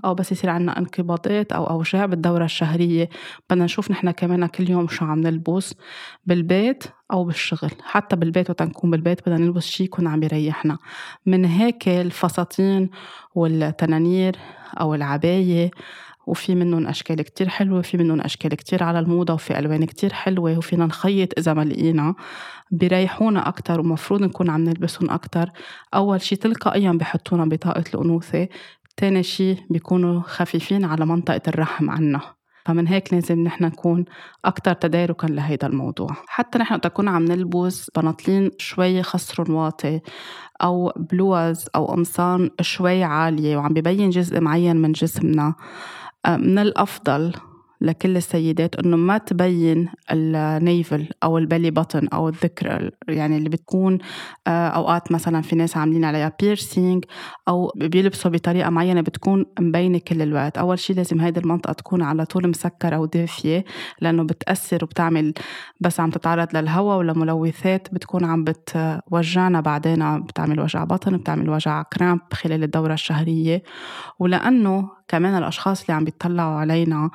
أو 0.05 0.13
بس 0.15 0.31
يصير 0.31 0.49
عنا 0.49 0.77
انقباضات 0.77 1.51
أو 1.51 1.69
أوجاع 1.69 2.05
بالدورة 2.05 2.45
الشهرية 2.45 3.09
بدنا 3.49 3.65
نشوف 3.65 3.91
نحن 3.91 4.11
كمان 4.11 4.45
كل 4.45 4.69
يوم 4.69 4.87
شو 4.87 5.05
عم 5.05 5.21
نلبس. 5.21 5.73
بالبيت 6.25 6.68
أو 7.11 7.23
بالشغل 7.23 7.71
حتى 7.83 8.15
بالبيت 8.15 8.49
وقت 8.49 8.61
نكون 8.61 8.91
بالبيت 8.91 9.21
بدنا 9.21 9.37
نلبس 9.37 9.65
شي 9.65 9.83
يكون 9.83 10.07
عم 10.07 10.23
يريحنا. 10.23 10.77
من 11.25 11.45
هيك 11.45 11.87
الفساتين 11.87 12.89
والتنانير 13.35 14.35
أو 14.79 14.95
العباية 14.95 15.71
وفي 16.27 16.55
منهم 16.55 16.87
أشكال 16.87 17.21
كتير 17.21 17.49
حلوة 17.49 17.81
في 17.81 17.97
منهم 17.97 18.21
أشكال 18.21 18.55
كتير 18.55 18.83
على 18.83 18.99
الموضة 18.99 19.33
وفي 19.33 19.59
ألوان 19.59 19.85
كتير 19.85 20.13
حلوة 20.13 20.57
وفينا 20.57 20.85
نخيط 20.85 21.39
إذا 21.39 21.53
ما 21.53 21.65
لقينا. 21.65 22.15
بيريحونا 22.71 23.47
أكتر 23.47 23.79
ومفروض 23.79 24.23
نكون 24.23 24.49
عم 24.49 24.63
نلبسهم 24.63 25.09
أكتر. 25.09 25.49
أول 25.93 26.21
شي 26.21 26.35
تلقائيا 26.35 26.91
بحطونا 26.91 27.45
بطاقة 27.45 27.83
الأنوثة 27.93 28.47
تاني 28.97 29.23
شي 29.23 29.55
بيكونوا 29.69 30.21
خفيفين 30.21 30.85
على 30.85 31.05
منطقة 31.05 31.41
الرحم 31.47 31.89
عنا. 31.89 32.38
فمن 32.65 32.87
هيك 32.87 33.13
لازم 33.13 33.39
نحن 33.43 33.63
نكون 33.65 34.05
أكتر 34.45 34.73
تداركا 34.73 35.27
لهيدا 35.27 35.67
الموضوع. 35.67 36.09
حتى 36.27 36.59
نحن 36.59 36.73
نكون 36.73 37.07
عم 37.07 37.25
نلبس 37.25 37.89
بناطلين 37.95 38.51
شوي 38.57 39.03
خصر 39.03 39.51
واطي 39.51 40.01
أو 40.61 40.91
بلوز 40.97 41.65
أو 41.75 41.85
قمصان 41.85 42.49
شوي 42.61 43.03
عالية 43.03 43.57
وعم 43.57 43.73
ببين 43.73 44.09
جزء 44.09 44.39
معين 44.39 44.77
من 44.77 44.91
جسمنا 44.91 45.55
من 46.27 46.59
الأفضل 46.59 47.33
لكل 47.81 48.17
السيدات 48.17 48.75
إنه 48.75 48.97
ما 48.97 49.17
تبين 49.17 49.89
ال 50.11 50.27
navel 50.27 51.09
أو 51.23 51.37
ال 51.37 51.43
belly 51.43 51.71
button 51.71 52.07
أو 52.07 52.29
السرة 52.29 52.91
يعني 53.07 53.37
اللي 53.37 53.49
بتكون 53.49 53.97
آه، 54.47 54.67
أوقات 54.67 55.11
مثلا 55.11 55.41
في 55.41 55.55
ناس 55.55 55.77
عاملين 55.77 56.05
عليها 56.05 56.31
piercing 56.41 57.05
أو 57.47 57.71
بيلبسوا 57.75 58.31
بطريقة 58.31 58.69
معينة 58.69 59.01
بتكون 59.01 59.45
مبينة 59.59 59.99
كل 60.07 60.21
الوقت. 60.21 60.57
أول 60.57 60.79
شيء 60.79 60.95
لازم 60.95 61.21
هيدي 61.21 61.39
المنطقة 61.39 61.73
تكون 61.73 62.01
على 62.01 62.25
طول 62.25 62.47
مسكرة 62.47 62.97
ودافية 62.99 63.65
لأنه 64.01 64.23
بتأثر 64.23 64.83
وبتعمل 64.83 65.33
بس 65.81 65.99
عم 65.99 66.09
تتعرض 66.09 66.57
للهواء 66.57 66.97
ولملوثات 66.97 67.87
بتكون 67.93 68.25
عم 68.25 68.43
بتوجعنا. 68.43 69.61
بعدين 69.61 70.21
بتعمل 70.21 70.59
وجع 70.59 70.83
بطن 70.83 71.17
بتعمل 71.17 71.49
وجع 71.49 71.81
cramp 71.81 72.21
خلال 72.33 72.63
الدورة 72.63 72.93
الشهرية. 72.93 73.63
ولأنه 74.19 74.98
كمان 75.09 75.37
الأشخاص 75.37 75.81
اللي 75.81 75.93
عم 75.93 76.03
بيطلعوا 76.03 76.59
علينا 76.59 77.09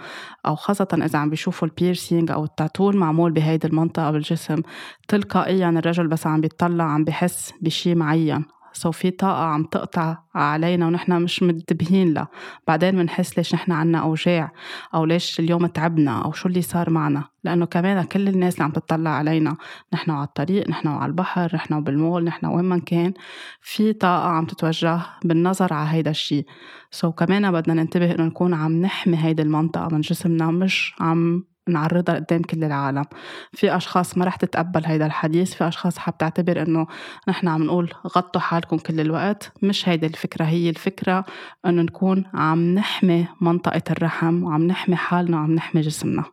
أو 0.46 0.56
خاصة 0.56 0.88
إذا 0.92 1.18
عم 1.18 1.30
بيشوفوا 1.30 1.68
ال 1.68 1.75
piercing 1.75 2.30
أو 2.30 2.44
التاتو 2.44 2.90
المعمول 2.90 3.32
بهيدي 3.32 3.66
المنطقة 3.66 4.10
بالجسم 4.10 4.62
تلقائيا 5.08 5.68
الرجل 5.68 6.08
بس 6.08 6.26
عم 6.26 6.40
بيطلع 6.40 6.84
عم 6.84 7.04
بحس 7.04 7.52
بشي 7.60 7.94
معين. 7.94 8.44
so 8.74 8.92
في 8.92 9.10
طاقة 9.10 9.44
عم 9.44 9.64
تقطع 9.64 10.16
علينا 10.34 10.86
ونحن 10.86 11.22
مش 11.22 11.42
منتبهين 11.42 12.14
لها 12.14 12.28
بعدين 12.66 12.90
بنحس 12.90 13.36
ليش 13.38 13.54
نحن 13.54 13.72
عنا 13.72 13.98
أوجاع؟ 13.98 14.52
أو 14.94 15.04
ليش 15.04 15.40
اليوم 15.40 15.66
تعبنا؟ 15.66 16.24
أو 16.24 16.32
شو 16.32 16.48
اللي 16.48 16.62
صار 16.62 16.90
معنا؟ 16.90 17.24
لأنه 17.44 17.66
كمان 17.66 18.04
كل 18.04 18.28
الناس 18.28 18.54
اللي 18.54 18.64
عم 18.64 18.70
تطلع 18.70 19.10
علينا 19.10 19.56
نحن 19.92 20.10
على 20.10 20.24
الطريق 20.24 20.68
نحن 20.68 20.88
على 20.88 21.06
البحر 21.06 21.56
نحن 21.56 21.84
بالمول 21.84 22.24
نحن 22.24 22.46
وين 22.46 22.64
ما 22.64 22.78
كان 22.78 23.14
في 23.60 23.92
طاقة 23.92 24.28
عم 24.28 24.46
تتوجه 24.46 25.00
بالنظر 25.24 25.72
على 25.74 25.88
هيدا 25.90 26.10
الشيء 26.10 26.46
سو 26.90 27.12
كمان 27.12 27.52
بدنا 27.52 27.74
ننتبه 27.74 28.14
إنه 28.14 28.24
نكون 28.24 28.54
عم 28.54 28.80
نحمي 28.80 29.16
هيدي 29.16 29.42
المنطقة 29.42 29.88
من 29.92 30.00
جسمنا 30.00 30.50
مش 30.50 30.94
عم 31.00 31.44
نعرضها 31.68 32.14
قدام 32.14 32.42
كل 32.42 32.64
العالم. 32.64 33.04
في 33.52 33.76
أشخاص 33.76 34.18
ما 34.18 34.25
رح 34.25 34.37
تتقبل 34.37 34.87
هيدا 34.87 35.06
الحديث 35.06 35.54
في 35.54 35.68
أشخاص 35.68 35.99
حبتعتبر 35.99 36.62
إنه 36.62 36.87
نحن 37.28 37.49
عم 37.49 37.62
نقول 37.62 37.92
غطوا 38.16 38.40
حالكم 38.40 38.78
كل 38.78 39.00
الوقت. 39.00 39.52
مش 39.62 39.88
هيدا 39.88 40.06
الفكرة 40.06 40.44
هي 40.44 40.71
الفكرة 40.71 41.25
إنه 41.66 41.83
نكون 41.83 42.25
عم 42.35 42.75
نحمي 42.75 43.26
منطقة 43.40 43.83
الرحم 43.90 44.42
وعم 44.44 44.62
نحمي 44.66 44.97
حالنا 44.97 45.37
وعم 45.37 45.54
نحمي 45.54 45.80
جسمنا. 45.80 46.25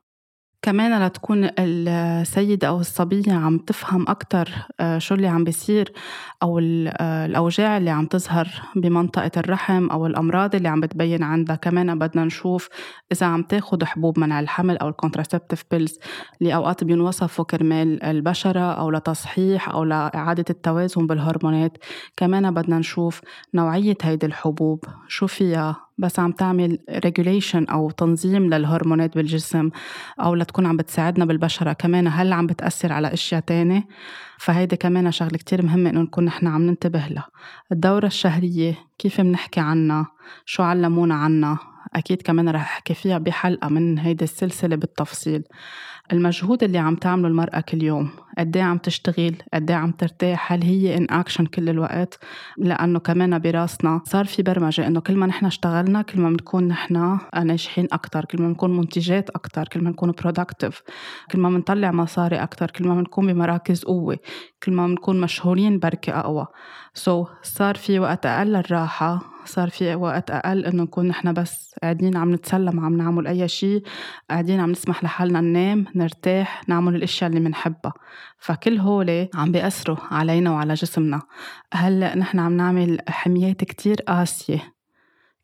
كمان 0.62 1.06
لتكون 1.06 1.50
السيدة 1.60 2.68
أو 2.68 2.80
الصبية 2.80 3.34
عم 3.34 3.58
تفهم 3.58 4.06
أكتر 4.10 4.50
آه، 4.80 4.98
شو 4.98 5.16
اللي 5.16 5.28
عم 5.28 5.44
بيصير 5.44 5.94
أو 6.44 6.60
آه، 6.60 7.26
الأوجاع 7.26 7.78
اللي 7.78 7.90
عم 7.90 8.06
تظهر 8.06 8.48
بمنطقة 8.76 9.32
الرحم 9.38 9.90
أو 9.90 10.06
الأمراض 10.08 10.56
اللي 10.56 10.68
عم 10.68 10.82
بتبين 10.82 11.24
عندها. 11.24 11.56
كمان 11.56 12.00
بدنا 12.00 12.26
نشوف 12.26 12.70
إذا 13.12 13.26
عم 13.26 13.44
تاخد 13.44 13.84
حبوب 13.84 14.20
منع 14.20 14.40
الحمل 14.40 14.78
أو 14.78 14.90
ال 14.90 14.95
contraceptive 14.95 15.64
pills 15.72 16.00
اللي 16.42 16.56
أوقات 16.56 16.84
بينوصفوا 16.84 17.46
كرمال 17.46 18.04
البشرة 18.04 18.72
أو 18.74 18.92
لتصحيح 18.92 19.70
أو 19.70 19.84
لإعادة 19.84 20.46
التوازن 20.50 21.08
بالهرمونات. 21.08 21.78
كمان 22.18 22.54
بدنا 22.54 22.80
نشوف 22.80 23.22
نوعية 23.54 23.98
هيدي 24.02 24.26
الحبوب 24.26 24.86
شو 25.08 25.28
فيها؟ 25.28 25.91
بس 26.02 26.20
عم 26.20 26.32
تعمل 26.32 26.78
regulation 26.90 27.66
أو 27.66 27.92
تنظيم 27.92 28.54
للهرمونات 28.54 29.16
بالجسم 29.16 29.70
أو 30.20 30.36
لتكون 30.36 30.66
عم 30.66 30.78
بتساعدنا 30.78 31.26
بالبشرة 31.26 31.74
كمان 31.74 32.08
هل 32.08 32.34
عم 32.34 32.48
بتأثر 32.48 32.94
على 32.94 33.14
أشياء 33.14 33.42
تانية؟ 33.42 33.88
فهيدي 34.38 34.76
كمان 34.76 35.12
شغلة 35.12 35.38
كتير 35.38 35.66
مهمة 35.66 35.90
إنه 35.90 36.02
نكون 36.02 36.26
نحن 36.26 36.48
عم 36.48 36.62
ننتبه 36.62 37.08
لها. 37.08 37.28
الدورة 37.72 38.06
الشهرية 38.06 38.78
كيف 38.98 39.22
بنحكي 39.22 39.60
عنها؟ 39.60 40.08
شو 40.46 40.64
علمونا 40.64 41.16
عنها؟ 41.16 41.60
أكيد 41.96 42.22
كمان 42.22 42.50
رح 42.50 42.62
أحكي 42.62 42.94
فيها 42.94 43.18
بحلقة 43.18 43.70
من 43.70 44.00
هيدي 44.00 44.24
السلسلة 44.24 44.76
بالتفصيل. 44.76 45.44
المجهود 46.12 46.64
اللي 46.64 46.78
عم 46.78 46.96
تعمله 46.96 47.28
المرأة 47.28 47.60
كل 47.60 47.84
يوم 47.84 48.10
قد 48.38 48.58
عم 48.58 48.78
تشتغل 48.78 49.36
قد 49.54 49.72
عم 49.72 49.92
ترتاح 49.92 50.54
هل 50.54 50.64
هي 50.64 50.98
in 50.98 51.08
action 51.10 51.46
كل 51.46 51.70
الوقت؟ 51.70 52.20
لأنه 52.58 53.00
كمان 53.00 53.40
براسنا 53.40 54.02
صار 54.06 54.26
في 54.26 54.44
برمجة 54.44 54.88
إنه 54.88 55.00
كل 55.00 55.16
ما 55.16 55.26
نحن 55.26 55.46
اشتغلنا 55.46 56.02
كل 56.02 56.22
ما 56.22 56.30
بنكون 56.30 56.68
نحن 56.68 57.20
ناجحين 57.36 57.88
أكثر 57.92 58.26
كل 58.26 58.42
ما 58.42 58.48
بنكون 58.48 58.78
منتجات 58.78 59.30
أكثر 59.30 59.68
كل 59.68 59.84
ما 59.84 59.90
بنكون 59.90 60.12
productive 60.12 60.82
كل 61.32 61.40
ما 61.40 61.50
بنطلع 61.50 61.92
مصاري 61.92 62.44
أكثر 62.44 62.72
كل 62.72 62.88
ما 62.88 62.96
بنكون 62.96 63.34
بمراكز 63.34 63.84
قوة 63.84 64.18
كل 64.64 64.72
ما 64.72 64.88
بنكون 64.88 65.22
مشهورين 65.22 65.80
بركة 65.80 66.20
أقوى. 66.20 66.48
سو 66.94 67.26
so, 67.26 67.28
صار 67.44 67.76
في 67.76 68.00
وقت 68.00 68.26
أقل 68.26 68.48
للراحه 68.48 69.20
صار 69.46 69.70
في 69.70 69.96
وقت 69.96 70.32
أقل 70.32 70.66
إنه 70.66 70.84
نكون 70.84 71.08
نحن 71.08 71.34
بس 71.34 71.76
قاعدين 71.84 72.18
عم 72.18 72.34
نتسلم 72.34 72.80
عم 72.80 72.98
نعمل 72.98 73.28
أي 73.28 73.48
شيء 73.48 73.84
قاعدين 74.30 74.60
عم 74.60 74.72
نسمح 74.72 75.04
لحالنا 75.04 75.42
ننام 75.42 75.86
نرتاح 76.02 76.62
نعمل 76.68 76.96
الأشياء 76.96 77.30
اللي 77.30 77.40
بنحبها 77.40 77.94
فكل 78.38 78.78
هول 78.78 79.28
عم 79.36 79.52
بيأثروا 79.52 79.98
علينا 80.12 80.52
وعلى 80.52 80.74
جسمنا. 80.74 81.22
هلأ 81.74 82.16
نحن 82.18 82.40
عم 82.40 82.58
نعمل 82.58 82.98
حميات 83.10 83.64
كتير 83.64 83.96
قاسية. 83.96 84.74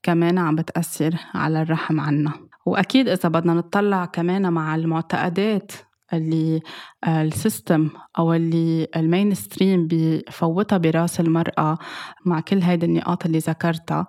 كمان 0.04 0.38
عم 0.38 0.56
بتأثر 0.56 1.16
على 1.34 1.62
الرحم 1.62 2.00
عنا. 2.00 2.32
وأكيد 2.66 3.10
إذا 3.10 3.30
بدنا 3.30 3.54
نطلع 3.54 4.06
كمان 4.06 4.54
مع 4.54 4.76
المعتقدات 4.76 5.72
اللي 6.14 6.62
ال 7.08 7.19
system 7.19 7.90
أو 8.20 8.34
اللي 8.34 8.88
ال 8.96 9.34
mainstream 9.34 9.88
بفوتها 9.92 10.78
براس 10.78 11.20
المرأة 11.20 11.78
مع 12.26 12.40
كل 12.40 12.62
هيدي 12.62 12.86
النقاط 12.86 13.26
اللي 13.26 13.38
ذكرتها 13.38 14.08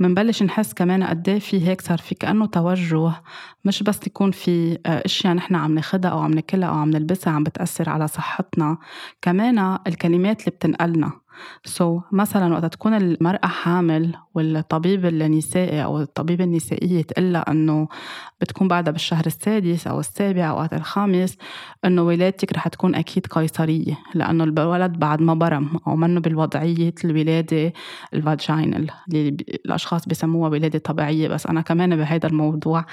بنبلش 0.00 0.42
نحس 0.42 0.74
كمان 0.74 1.04
قد 1.04 1.28
إيه 1.28 1.38
في 1.38 1.68
هيك 1.68 1.80
صار 1.80 1.98
في 1.98 2.14
كأنه 2.14 2.46
توجه 2.46 3.12
مش 3.64 3.82
بس 3.82 4.06
يكون 4.06 4.30
في 4.30 4.78
آه، 4.86 5.02
أشياء 5.04 5.34
نحن 5.34 5.54
عم 5.54 5.74
ناخدها 5.74 6.10
أو 6.10 6.18
عم 6.18 6.30
ناكلها 6.30 6.68
أو 6.68 6.74
عم 6.74 6.90
نلبسها 6.90 7.32
عم 7.32 7.44
بتأثر 7.44 7.90
على 7.90 8.08
صحتنا 8.08 8.78
كمان 9.22 9.78
الكلمات 9.86 10.40
اللي 10.40 10.50
بتنقلنا. 10.50 11.12
so, 11.64 12.02
مثلا 12.12 12.54
وقت 12.54 12.64
تكون 12.64 12.94
المرأة 12.94 13.46
حامل 13.46 14.14
والطبيب 14.34 15.06
النسائي 15.06 15.84
أو 15.84 16.00
الطبيبة 16.00 16.44
النسائية 16.44 17.02
تقلها 17.02 17.50
إنه 17.50 17.88
بتكون 18.40 18.68
بعدها 18.68 18.92
بالشهر 18.92 19.26
السادس 19.26 19.86
أو 19.86 20.00
السابع 20.00 20.50
أو 20.50 20.56
وقت 20.56 20.74
الخامس 20.74 21.36
إنه 21.84 22.02
ولادتك 22.02 22.52
رح 22.52 22.68
تكون 22.68 22.94
أكيد 22.94 23.26
قيصرية 23.26 23.98
لأنه 24.14 24.44
الولد 24.44 24.92
بعد 24.92 25.20
ما 25.20 25.34
برم 25.34 25.80
أو 25.86 25.96
منه 25.96 26.20
بالوضعية 26.20 26.94
الولادة 27.04 27.72
ال 28.14 28.24
vaginal 28.24 28.90
اللي 29.08 29.36
الأشخاص 29.64 30.08
بسموها 30.08 30.50
ولادة 30.50 30.78
طبيعية. 30.78 31.28
بس 31.28 31.46
أنا 31.46 31.60
كمان 31.60 31.96
بهيدا 31.96 32.28
الموضوع 32.28 32.84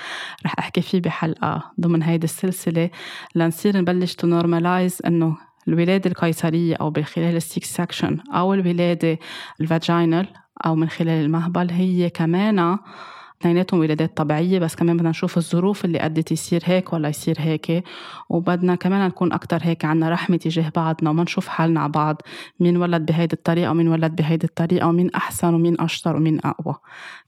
رح 0.46 0.56
أحكي 0.60 0.82
فيه 0.82 1.02
بحلقة 1.02 1.72
ضمن 1.82 2.04
هيدي 2.04 2.24
السلسلة 2.26 2.90
لنصير 3.36 3.78
نبلش 3.78 4.16
تن 4.16 4.31
normalize 4.31 5.02
إنه 5.06 5.38
الولادة 5.68 6.10
القيصرية 6.10 6.76
أو 6.76 6.94
من 6.98 7.04
خلال 7.04 7.36
ال 7.36 7.76
C-section 7.76 8.18
أو 8.34 8.54
الولادة 8.54 9.20
ال 9.62 9.70
vaginal 9.70 10.28
أو 10.66 10.76
من 10.76 10.90
خلال 10.90 11.26
المهبل 11.26 11.72
هي 11.72 12.10
كمان 12.10 12.78
اثنيناتهم 13.42 13.80
ولادات 13.80 14.18
طبيعية 14.18 14.60
بس 14.60 14.76
كمان 14.76 14.98
بدنا 14.98 15.10
نشوف 15.10 15.38
الظروف 15.38 15.86
اللي 15.86 16.06
أدت 16.06 16.32
يصير 16.32 16.62
هيك 16.66 16.94
ولا 16.94 17.10
يصير 17.10 17.36
هيك 17.40 17.84
وبدنا 18.30 18.76
كمان 18.76 19.08
نكون 19.08 19.34
أكتر 19.34 19.60
هيك 19.62 19.86
عنا 19.86 20.10
رحمة 20.10 20.38
تجاه 20.38 20.72
بعضنا 20.76 21.10
وما 21.10 21.24
نشوف 21.24 21.48
حالنا 21.48 21.80
على 21.80 21.92
بعض 21.92 22.22
مين 22.60 22.78
ولد 22.78 23.06
بهيدي 23.06 23.34
الطريقة 23.34 23.72
ومين 23.72 23.88
ولد 23.88 24.16
بهيدي 24.16 24.46
الطريقة 24.48 24.88
ومين 24.88 25.10
أحسن 25.16 25.54
ومين 25.54 25.82
أشطر 25.82 26.16
ومين 26.16 26.40
أقوى. 26.46 26.76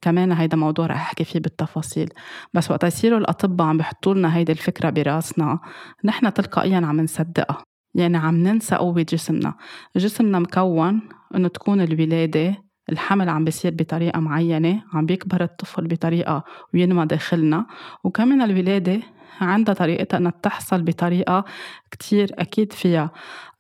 كمان 0.02 0.32
هيدا 0.32 0.58
موضوع 0.58 0.86
رح 0.86 0.96
أحكي 0.96 1.24
فيه 1.24 1.40
بالتفاصيل. 1.40 2.10
بس 2.54 2.72
وقت 2.72 2.84
يصيروا 2.84 3.20
الأطباء 3.20 3.68
عم 3.68 3.78
بيحطوا 3.78 4.14
لنا 4.14 4.36
هيدي 4.36 4.52
الفكرة 4.52 4.90
براسنا 4.90 5.60
نحن 6.04 6.34
تلقائيا 6.34 6.78
عم 6.78 7.02
نصدقها. 7.02 7.64
يعني 7.96 8.18
عم 8.18 8.36
ننسى 8.36 8.76
قوة 8.76 9.02
جسمنا. 9.02 9.54
جسمنا 9.96 10.40
مكون 10.40 11.02
إنه 11.36 11.48
تكون 11.48 11.82
الولادة 11.82 12.56
الحمل 12.90 13.30
عم 13.30 13.44
بيصير 13.46 13.74
بطريقة 13.74 14.20
معينة 14.20 14.84
عم 14.94 15.06
بيكبر 15.06 15.44
الطفل 15.44 15.88
بطريقة 15.88 16.44
وينمى 16.74 17.06
داخلنا. 17.06 17.66
وكمان 18.04 18.42
الولادة 18.42 19.00
عندها 19.42 19.74
طريقتها 19.76 20.18
إنها 20.18 20.34
تحصل 20.44 20.82
بطريقة 20.82 21.46
كتير 21.92 22.32
أكيد 22.34 22.74
فيها 22.74 23.12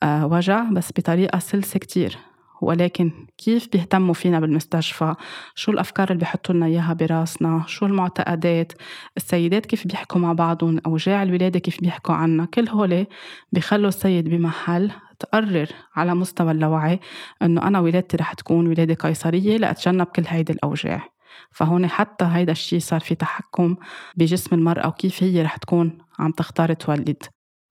آه، 0.04 0.26
وجع 0.28 0.64
بس 0.64 0.92
بطريقة 0.98 1.40
سلسة 1.40 1.80
كتير. 1.80 2.18
ولكن 2.62 3.12
كيف 3.38 3.70
بيهتموا 3.72 4.14
فينا 4.14 4.40
بالمستشفى؟ 4.40 5.16
شو 5.56 5.72
الأفكار 5.72 6.08
اللي 6.08 6.20
بيحطوا 6.20 6.56
لنا 6.56 6.66
إياها 6.66 6.94
براسنا؟ 6.94 7.64
شو 7.68 7.86
المعتقدات؟ 7.86 8.74
السيدات 9.18 9.66
كيف 9.66 9.88
بيحكوا 9.88 10.22
مع 10.22 10.34
بعضهم؟ 10.34 10.80
أوجاع 10.86 11.24
الولادة 11.24 11.60
كيف 11.60 11.82
بيحكوا 11.82 12.16
عنها 12.16 12.46
كل 12.46 12.70
هول 12.70 13.06
بيخلوا 13.52 13.88
السيد 13.88 14.30
بمحل 14.30 14.92
تقرر 15.20 15.68
على 15.96 16.16
مستوى 16.16 16.52
اللاوعي 16.52 17.00
إنه 17.42 17.68
أنا 17.68 17.80
ولادتي 17.80 18.18
رح 18.18 18.34
تكون 18.34 18.68
ولادة 18.68 18.94
قيصرية 18.94 19.58
لأتجنب 19.58 20.06
كل 20.08 20.24
هيدي 20.28 20.54
الأوجاع. 20.54 21.10
فهون 21.52 21.88
حتى 21.88 22.26
هيدا 22.26 22.52
الشيء 22.52 22.80
صار 22.80 23.00
في 23.00 23.16
تحكم 23.16 23.76
بجسم 24.16 24.56
المرأة 24.56 24.88
وكيف 24.88 25.24
هي 25.24 25.42
رح 25.42 25.58
تكون 25.58 25.98
عم 26.20 26.32
تختار 26.32 26.74
تولد. 26.74 27.24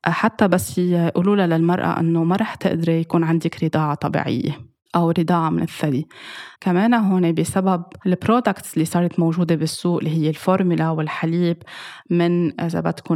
حتى 0.04 0.48
بس 0.48 0.78
يقولوا 0.78 1.36
لها 1.36 1.46
للمرأة 1.46 2.00
أنه 2.00 2.24
ما 2.24 2.36
رح 2.36 2.54
تقدري 2.54 3.00
يكون 3.00 3.24
عندك 3.24 3.64
رضاعة 3.64 3.94
طبيعية. 3.94 4.65
أو 4.96 5.10
رضاعة 5.10 5.50
من 5.50 5.62
الثدي. 5.62 6.08
كمان 6.60 6.94
هون 6.94 7.34
بسبب 7.34 7.82
ال 8.06 8.14
products 8.14 8.74
اللي 8.74 8.84
صارت 8.84 9.20
موجودة 9.20 9.54
بالسوق 9.54 9.98
اللي 9.98 10.10
هي 10.10 10.28
الفورمولا 10.28 10.90
والحليب 10.90 11.56
من 12.10 12.60
إذا 12.60 12.80
بدكم 12.80 13.14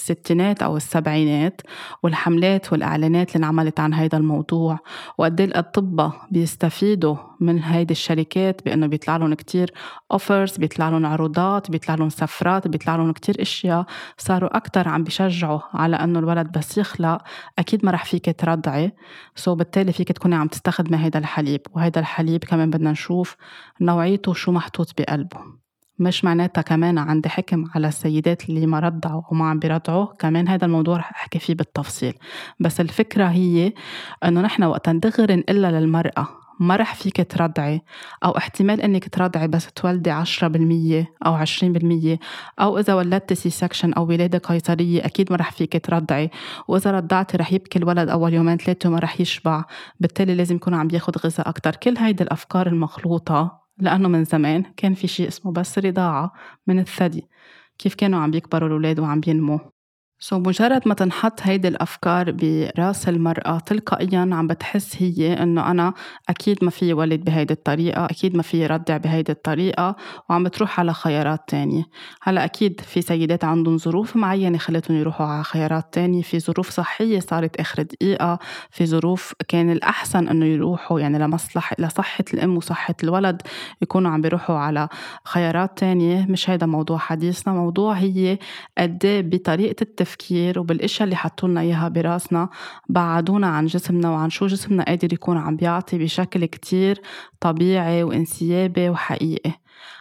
الستينات 0.00 0.62
أو 0.62 0.76
السبعينات 0.76 1.60
والحملات 2.02 2.72
والإعلانات 2.72 3.36
اللي 3.36 3.44
انعملت 3.44 3.80
عن 3.80 3.94
هذا 3.94 4.18
الموضوع 4.18 4.78
وقد 5.18 5.40
إيه 5.40 5.48
الأطباء 5.48 6.12
بيستفيدوا 6.30 7.16
من 7.40 7.62
هيدي 7.62 7.92
الشركات 7.92 8.64
بأنه 8.64 8.86
بيطلع 8.86 9.16
لهم 9.16 9.34
كتير 9.34 9.72
أوفرز 10.12 10.56
بيطلع 10.56 10.88
لهم 10.88 11.06
عروضات 11.06 11.70
بيطلع 11.70 11.94
لهم 11.94 12.08
سفرات 12.08 12.68
بيطلع 12.68 12.96
لهم 12.96 13.12
كتير 13.12 13.42
أشياء 13.42 13.86
صاروا 14.18 14.56
أكتر 14.56 14.88
عم 14.88 15.04
بيشجعوا 15.04 15.60
على 15.74 15.96
أنه 15.96 16.18
الولد 16.18 16.52
بس 16.58 16.78
يخلق 16.78 17.22
أكيد 17.58 17.84
ما 17.84 17.90
رح 17.90 18.04
فيك 18.04 18.40
ترضعي. 18.40 18.92
سو 19.34 19.54
بالتالي 19.54 19.92
فيك 19.92 20.12
تكوني 20.12 20.34
عم 20.34 20.48
تستخدمي 20.48 20.96
هيدا 21.04 21.18
الحليب 21.18 21.60
وهيدا 21.74 22.00
الحليب 22.00 22.44
كمان 22.44 22.70
بدنا 22.70 22.90
نشوف 22.90 23.36
نوعيته 23.80 24.32
شو 24.32 24.52
محطوط 24.52 25.00
بقلبه. 25.00 25.60
مش 26.00 26.24
معناتها 26.24 26.62
كمان 26.62 26.98
عندي 26.98 27.28
حكم 27.28 27.64
على 27.74 27.88
السيدات 27.88 28.48
اللي 28.48 28.66
ما 28.66 28.80
رضعوا 28.80 29.22
وما 29.30 29.50
عم 29.50 29.58
بيرضعوا 29.58 30.06
كمان 30.18 30.48
هذا 30.48 30.64
الموضوع 30.66 30.96
رح 30.96 31.10
أحكي 31.10 31.38
فيه 31.38 31.54
بالتفصيل. 31.54 32.14
بس 32.60 32.80
الفكرة 32.80 33.24
هي 33.24 33.72
إنه 34.24 34.40
نحن 34.40 34.62
وقت 34.62 34.88
ندغري 34.88 35.36
نقلها 35.36 35.70
للمرأة. 35.70 36.28
ما 36.60 36.76
رح 36.76 36.94
فيك 36.94 37.32
ترضعي 37.32 37.82
أو 38.24 38.30
احتمال 38.30 38.80
إنك 38.80 39.08
ترضعي 39.08 39.48
بس 39.48 39.72
تولدي 39.72 40.10
10% 40.10 41.06
أو 41.26 41.34
20% 41.34 42.18
أو 42.60 42.78
إذا 42.78 42.94
ولدتي 42.94 43.34
C-section 43.34 43.92
أو 43.92 44.06
ولادة 44.06 44.38
قيصرية 44.38 45.04
أكيد 45.04 45.32
ما 45.32 45.36
رح 45.36 45.52
فيك 45.52 45.86
ترضعي 45.86 46.30
وإذا 46.68 46.90
رضعتي 46.90 47.36
رح 47.36 47.52
يبكي 47.52 47.78
الولد 47.78 48.08
أول 48.08 48.34
يومين 48.34 48.56
ثلاثة 48.56 48.88
وما 48.88 48.98
رح 48.98 49.20
يشبع. 49.20 49.64
بالتالي 50.00 50.34
لازم 50.34 50.56
يكون 50.56 50.74
عم 50.74 50.88
بياخد 50.88 51.18
غذاء 51.18 51.48
أكتر. 51.48 51.76
كل 51.76 51.98
هيدي 51.98 52.22
الأفكار 52.22 52.66
المخلوطة 52.66 53.59
لأنه 53.80 54.08
من 54.08 54.24
زمان 54.24 54.62
كان 54.76 54.94
في 54.94 55.06
شيء 55.08 55.28
اسمه 55.28 55.52
بس 55.52 55.78
رضاعة 55.78 56.32
من 56.66 56.78
الثدي. 56.78 57.28
كيف 57.78 57.94
كانوا 57.94 58.20
عم 58.20 58.30
بيكبروا 58.30 58.68
الأولاد 58.68 59.00
وعم 59.00 59.20
بينموا 59.20 59.58
سو 60.22 60.36
so 60.36 60.38
مجرد 60.46 60.88
ما 60.88 60.94
تنحط 60.94 61.40
هيدي 61.42 61.68
الأفكار 61.68 62.30
براس 62.30 63.08
المرأة 63.08 63.58
تلقائيا 63.58 64.28
عم 64.32 64.46
بتحس 64.46 65.02
هي 65.02 65.42
إنه 65.42 65.70
أنا 65.70 65.94
أكيد 66.28 66.64
ما 66.64 66.70
في 66.70 66.94
ولد 66.94 67.24
بهيدي 67.24 67.54
الطريقة 67.54 68.04
أكيد 68.04 68.36
ما 68.36 68.42
في 68.42 68.66
ردع 68.66 68.96
بهيدي 68.96 69.32
الطريقة 69.32 69.96
وعم 70.30 70.44
بتروح 70.44 70.80
على 70.80 70.92
خيارات 70.92 71.40
تانية. 71.48 71.84
هلأ 72.22 72.44
أكيد 72.44 72.80
في 72.80 73.02
سيدات 73.02 73.44
عندهم 73.44 73.78
ظروف 73.78 74.16
معينة 74.16 74.58
خلتهم 74.58 74.96
يروحوا 74.96 75.26
على 75.26 75.44
خيارات 75.44 75.94
تانية 75.94 76.22
في 76.22 76.40
ظروف 76.40 76.70
صحية 76.70 77.20
صارت 77.20 77.56
آخر 77.56 77.82
دقيقة 77.82 78.38
في 78.70 78.86
ظروف 78.86 79.34
كان 79.48 79.70
الأحسن 79.70 80.28
إنه 80.28 80.46
يروحوا 80.46 81.00
يعني 81.00 81.18
لمصلحه 81.18 81.76
لصحة 81.78 82.24
الأم 82.34 82.56
وصحة 82.56 82.94
الولد 83.04 83.42
يكونوا 83.82 84.10
عم 84.10 84.20
بيروحوا 84.20 84.56
على 84.56 84.88
خيارات 85.24 85.78
تانية. 85.78 86.26
مش 86.28 86.50
هيدا 86.50 86.66
موضوع 86.66 86.98
حديثنا 86.98 87.54
موضوع 87.54 87.92
هي 87.94 88.38
قد 88.78 89.04
إيه 89.04 89.20
بطريقة 89.22 89.76
التفكير 89.82 90.09
التفكير 90.10 90.58
وبالإشياء 90.58 91.04
اللي 91.04 91.16
حطوا 91.16 91.48
لنا 91.48 91.60
إياها 91.60 91.88
براسنا 91.88 92.48
بعدونا 92.88 93.46
عن 93.46 93.66
جسمنا 93.66 94.10
وعن 94.10 94.30
شو 94.30 94.46
جسمنا 94.46 94.84
قادر 94.84 95.12
يكون 95.12 95.36
عم 95.36 95.56
بيعطي 95.56 95.98
بشكل 95.98 96.44
كتير 96.44 97.02
طبيعي 97.40 98.02
وإنسيابي 98.02 98.88
وحقيقي. 98.90 99.52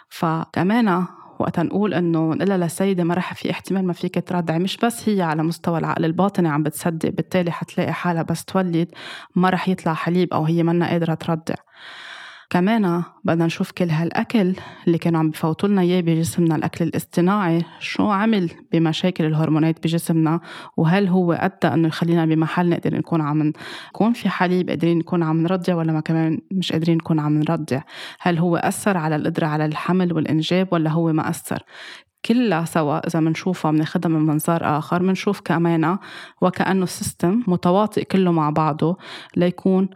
فكمان 0.10 1.06
وقت 1.40 1.60
نقول 1.60 1.94
إنه 1.94 2.34
نقول 2.34 2.50
للسيده 2.50 3.04
ما 3.04 3.14
رح 3.14 3.34
في 3.34 3.52
احتمال 3.52 3.88
ما 3.88 3.94
فيك 3.94 4.28
ترضعي 4.28 4.60
مش 4.60 4.78
بس 4.78 5.10
هي 5.10 5.22
على 5.22 5.44
مستوى 5.44 5.80
العقل 5.80 6.06
الباطني 6.06 6.50
عم 6.50 6.64
بتصدق 6.64 7.10
بالتالي 7.10 7.52
حتلاقي 7.52 7.94
حالها 7.94 8.24
بس 8.24 8.46
تولد 8.46 8.88
ما 9.36 9.50
رح 9.50 9.70
يطلع 9.70 9.94
حليب 9.94 10.34
أو 10.34 10.46
هي 10.46 10.64
منا 10.64 10.90
قادرة 10.90 11.14
ترضع 11.14 11.56
كمان 12.50 13.04
بدنا 13.24 13.46
نشوف 13.46 13.72
كل 13.72 13.90
هالأكل 13.90 14.56
اللي 14.88 14.98
كانوا 14.98 15.20
عم 15.20 15.30
بفوتوا 15.30 15.70
لنا 15.70 15.82
إياه 15.82 16.02
بجسمنا. 16.02 16.56
الأكل 16.56 16.86
الاصطناعي 16.86 17.66
شو 17.80 18.10
عمل 18.10 18.52
بمشاكل 18.72 19.26
الهرمونات 19.26 19.84
بجسمنا؟ 19.84 20.40
وهل 20.78 21.08
هو 21.08 21.34
أدى 21.34 21.68
إنه 21.74 21.88
يخلينا 21.88 22.26
بمحل 22.26 22.70
نقدر 22.70 22.96
نكون 22.96 23.22
عم 23.22 23.54
نكون 23.90 24.14
في 24.14 24.30
حليب 24.30 24.70
قادرين 24.70 24.98
نكون 24.98 25.24
عم 25.24 25.42
نرضع 25.42 25.76
ولا 25.76 25.92
ما 25.92 26.00
كمان 26.00 26.42
مش 26.52 26.72
قادرين 26.72 26.98
نكون 26.98 27.20
عم 27.20 27.40
نرضع؟ 27.40 27.82
هل 28.20 28.38
هو 28.38 28.58
أثر 28.58 28.98
على 28.98 29.16
القدرة 29.16 29.48
على 29.48 29.66
الحمل 29.66 30.14
والإنجاب 30.14 30.68
ولا 30.72 30.90
هو 30.90 31.14
ما 31.14 31.30
أثر؟ 31.30 31.64
كلها 32.26 32.66
سوا 32.66 33.08
إذا 33.08 33.20
بنشوفها 33.20 33.72
بناخدها 33.72 34.12
من 34.12 34.26
منظار 34.26 34.78
آخر 34.78 35.02
بنشوف 35.02 35.42
كمان 35.42 35.98
وكأنه 36.42 36.84
السيستم 36.84 37.44
متواطئ 37.48 38.04
كله 38.04 38.32
مع 38.32 38.50
بعضه 38.50 38.98
ليكون 39.36 39.90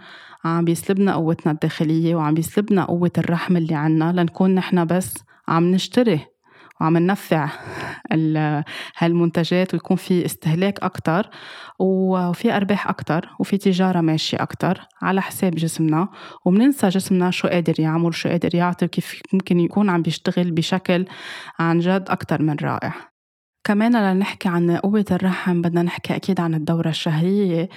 عم 0.46 0.66
بيسلبنا 0.66 1.14
قوتنا 1.14 1.52
الداخلية 1.52 2.16
وعم 2.16 2.34
بيسلبنا 2.34 2.86
قوة 2.86 3.12
الرحم 3.18 3.58
اللي 3.58 3.76
عنا 3.76 4.12
لنكون 4.12 4.56
نحن 4.56 4.86
بس 4.86 5.14
عم 5.48 5.72
نشتري 5.72 6.20
وعم 6.82 6.98
ننفع 6.98 7.50
هالمنتجات 8.98 9.74
ويكون 9.74 9.98
في 9.98 10.26
استهلاك 10.26 10.80
أكتر 10.84 11.30
وفي 11.80 12.56
أرباح 12.56 12.88
أكتر 12.88 13.30
وفي 13.40 13.58
تجارة 13.58 14.02
ماشية 14.02 14.42
أكتر 14.42 14.82
على 15.02 15.22
حساب 15.22 15.56
جسمنا 15.56 16.08
وبننسى 16.46 16.90
جسمنا 16.90 17.32
شو 17.32 17.48
قادر 17.48 17.80
يعمل 17.80 18.14
شو 18.14 18.30
قادر 18.30 18.56
يعطي 18.56 18.86
وكيف 18.86 19.22
ممكن 19.34 19.60
يكون 19.60 19.90
عم 19.90 20.02
بيشتغل 20.02 20.52
بشكل 20.52 21.06
عن 21.60 21.80
جد 21.80 22.06
أكتر 22.10 22.42
من 22.42 22.56
رائع. 22.62 23.13
كمان 23.64 24.14
لنحكي 24.14 24.50
عن 24.50 24.78
قوة 24.78 25.06
الرحم 25.12 25.62
بدنا 25.62 25.82
نحكي 25.82 26.16
أكيد 26.16 26.40
عن 26.40 26.54
الدورة 26.54 26.90
الشهرية 26.90 27.70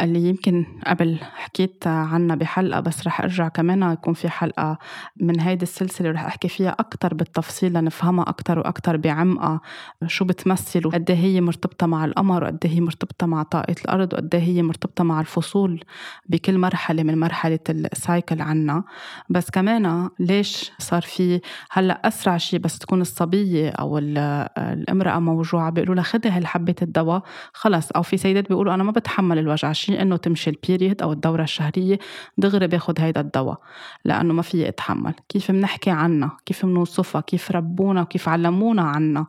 اللي 0.00 0.28
يمكن 0.28 0.66
قبل 0.86 1.18
حكيت 1.34 1.86
عنها 1.86 2.36
بحلقة 2.36 2.80
بس 2.80 3.06
رح 3.06 3.20
أرجع 3.20 3.48
كمان 3.48 3.92
يكون 3.92 4.14
في 4.14 4.28
حلقة 4.28 4.78
من 5.20 5.40
هيدي 5.40 5.62
السلسلة 5.62 6.10
رح 6.10 6.24
أحكي 6.24 6.48
فيها 6.48 6.70
أكتر 6.70 7.14
بالتفصيل 7.14 7.72
لنفهمها 7.72 8.24
أكتر 8.28 8.58
وأكتر 8.58 8.96
بعمقها. 8.96 9.60
شو 10.06 10.24
بتمثل 10.24 10.86
وقد 10.86 11.10
إيه 11.10 11.16
هي 11.16 11.40
مرتبطة 11.40 11.86
مع 11.86 12.04
القمر 12.04 12.44
وقد 12.44 12.58
إيه 12.64 12.70
هي 12.72 12.80
مرتبطة 12.80 13.26
مع 13.26 13.42
طاقة 13.42 13.74
الأرض 13.84 14.12
وقد 14.12 14.34
إيه 14.34 14.42
هي 14.42 14.62
مرتبطة 14.62 15.04
مع 15.04 15.20
الفصول 15.20 15.84
بكل 16.28 16.58
مرحلة 16.58 17.02
من 17.02 17.18
مرحلة 17.18 17.58
السايكل 17.70 18.42
عنا. 18.42 18.84
بس 19.30 19.50
كمان 19.50 20.10
ليش 20.18 20.72
صار 20.78 21.02
في 21.02 21.40
هلأ 21.70 22.08
أسرع 22.08 22.36
شيء 22.36 22.60
بس 22.60 22.78
تكون 22.78 23.00
الصبية 23.00 23.70
أو 23.70 23.98
الامرأة 23.98 25.18
موجوعة 25.34 25.70
بيقولوا 25.70 25.94
لها 25.94 26.04
خدي 26.04 26.28
هالحبة 26.28 26.74
الدواء. 26.82 27.22
خلص. 27.52 27.90
أو 27.90 28.02
في 28.02 28.16
سيدات 28.16 28.48
بيقولوا 28.48 28.74
أنا 28.74 28.82
ما 28.82 28.92
بتحمل 28.92 29.38
الوجع 29.38 29.72
شيء 29.72 30.02
إنه 30.02 30.16
تمشي 30.16 30.50
البيريد 30.50 31.02
أو 31.02 31.12
الدورة 31.12 31.42
الشهرية 31.42 31.98
دغري 32.38 32.66
باخد 32.66 33.00
هيدا 33.00 33.20
الدواء 33.20 33.58
لأنه 34.04 34.34
ما 34.34 34.42
في 34.42 34.68
أتحمل. 34.68 35.14
كيف 35.28 35.50
بنحكي 35.50 35.90
عنها 35.90 36.36
كيف 36.46 36.66
بنوصفها 36.66 37.20
كيف 37.20 37.52
ربونا؟ 37.52 38.02
وكيف 38.02 38.28
علمونا 38.28 38.82
عنها 38.82 39.26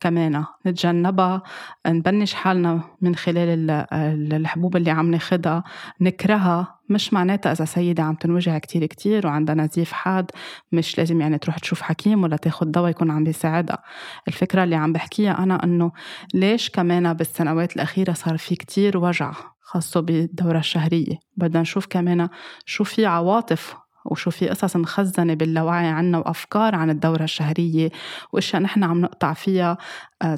كمان 0.00 0.44
نتجنبها. 0.66 1.42
نبنش 1.86 2.34
حالنا 2.34 2.80
من 3.00 3.14
خلال 3.14 3.70
الحبوب 4.32 4.76
اللي 4.76 4.90
عم 4.90 5.10
ناخدها. 5.10 5.64
نكرهها. 6.00 6.75
مش 6.88 7.12
معناتها 7.12 7.52
إذا 7.52 7.64
سيدة 7.64 8.02
عم 8.02 8.14
تنوجع 8.14 8.58
كتير 8.58 8.86
كتير 8.86 9.26
وعندها 9.26 9.54
نزيف 9.54 9.92
حاد 9.92 10.30
مش 10.72 10.98
لازم 10.98 11.20
يعني 11.20 11.38
تروح 11.38 11.58
تشوف 11.58 11.82
حكيم 11.82 12.22
ولا 12.22 12.36
تاخد 12.36 12.72
دواء 12.72 12.90
يكون 12.90 13.10
عم 13.10 13.24
بيساعدها. 13.24 13.82
الفكرة 14.28 14.64
اللي 14.64 14.76
عم 14.76 14.92
بحكيها 14.92 15.38
أنا 15.42 15.64
إنه 15.64 15.92
ليش 16.34 16.70
كمان 16.70 17.12
بالسنوات 17.12 17.76
الأخيرة 17.76 18.12
صار 18.12 18.38
في 18.38 18.56
كتير 18.56 18.98
وجع 18.98 19.32
خاصة 19.60 20.00
بالدورة 20.00 20.58
الشهرية. 20.58 21.16
بدنا 21.36 21.60
نشوف 21.60 21.86
كمان 21.86 22.28
شو 22.64 22.84
في 22.84 23.06
عواطف 23.06 23.85
وشو 24.10 24.30
في 24.30 24.48
قصص 24.48 24.76
مخزنة 24.76 25.34
باللاوعي 25.34 25.86
عنا 25.86 26.18
وأفكار 26.18 26.74
عن 26.74 26.90
الدورة 26.90 27.24
الشهرية 27.24 27.90
وأشياء 28.32 28.62
نحن 28.62 28.84
عم 28.84 29.00
نقطع 29.00 29.32
فيها 29.32 29.78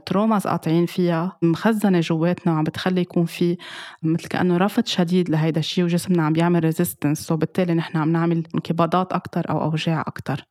تروماز 0.06 0.46
آه، 0.46 0.50
قاطعين 0.50 0.86
فيها 0.86 1.38
مخزنة 1.42 2.00
جواتنا 2.00 2.52
وعم 2.52 2.64
بتخلي 2.64 3.00
يكون 3.00 3.24
في 3.24 3.56
مثل 4.02 4.28
كأنه 4.28 4.56
رفض 4.56 4.86
شديد 4.86 5.30
لهيدا 5.30 5.60
الشيء 5.60 5.84
وجسمنا 5.84 6.22
عم 6.22 6.32
بيعمل 6.32 6.64
resistance 6.64 7.32
وبالتالي 7.32 7.74
نحن 7.74 7.98
عم 7.98 8.12
نعمل 8.12 8.46
انقباضات 8.54 9.12
أكتر 9.12 9.50
أو 9.50 9.62
أوجاع 9.62 10.04
أكتر. 10.06 10.44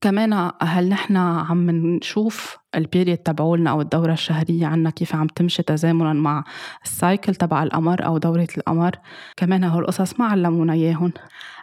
كمان 0.00 0.50
هل 0.62 0.88
نحن 0.88 1.16
عم 1.16 1.70
نشوف 1.70 2.58
ال 2.74 2.80
period 2.80 3.18
تبعولنا 3.18 3.70
أو 3.70 3.80
الدورة 3.80 4.12
الشهرية 4.12 4.66
عنا 4.66 4.90
كيف 4.90 5.14
عم 5.14 5.26
تمشي 5.26 5.62
تزامنا 5.62 6.12
مع 6.12 6.44
ال 6.84 6.92
cycle 6.92 7.34
تبع 7.34 7.62
القمر 7.62 8.06
أو 8.06 8.18
دورة 8.18 8.48
القمر؟ 8.56 8.96
كمان 9.36 9.64
هول 9.64 9.82
القصص 9.82 10.20
ما 10.20 10.26
علمونا 10.26 10.72
إياهم 10.72 11.12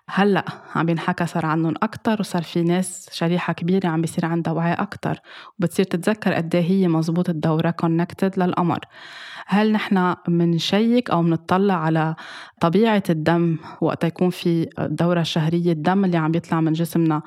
هلأ 0.09 0.45
عم 0.75 0.89
ينحكى 0.89 1.25
صار 1.25 1.45
عنهم 1.45 1.73
أكتر 1.83 2.19
وصار 2.19 2.43
في 2.43 2.63
ناس 2.63 3.09
شريحة 3.11 3.53
كبيرة 3.53 3.87
عم 3.87 4.01
بيصير 4.01 4.25
عندها 4.25 4.53
وعي 4.53 4.73
أكتر 4.73 5.19
وبتصير 5.59 5.85
تتذكر 5.85 6.33
قد 6.33 6.55
إيه 6.55 6.63
هي 6.63 6.87
مزبوط 6.87 7.29
الدورة 7.29 7.69
connected 7.71 8.39
للقمر. 8.39 8.79
هل 9.47 9.71
نحن 9.71 10.15
منشيك 10.27 11.09
أو 11.09 11.21
منطلع 11.21 11.73
على 11.73 12.15
طبيعة 12.61 13.03
الدم 13.09 13.57
وقت 13.81 14.03
يكون 14.03 14.29
في 14.29 14.69
الدورة 14.79 15.21
الشهرية 15.21 15.71
الدم 15.71 16.05
اللي 16.05 16.17
عم 16.17 16.35
يطلع 16.35 16.61
من 16.61 16.73
جسمنا 16.73 17.21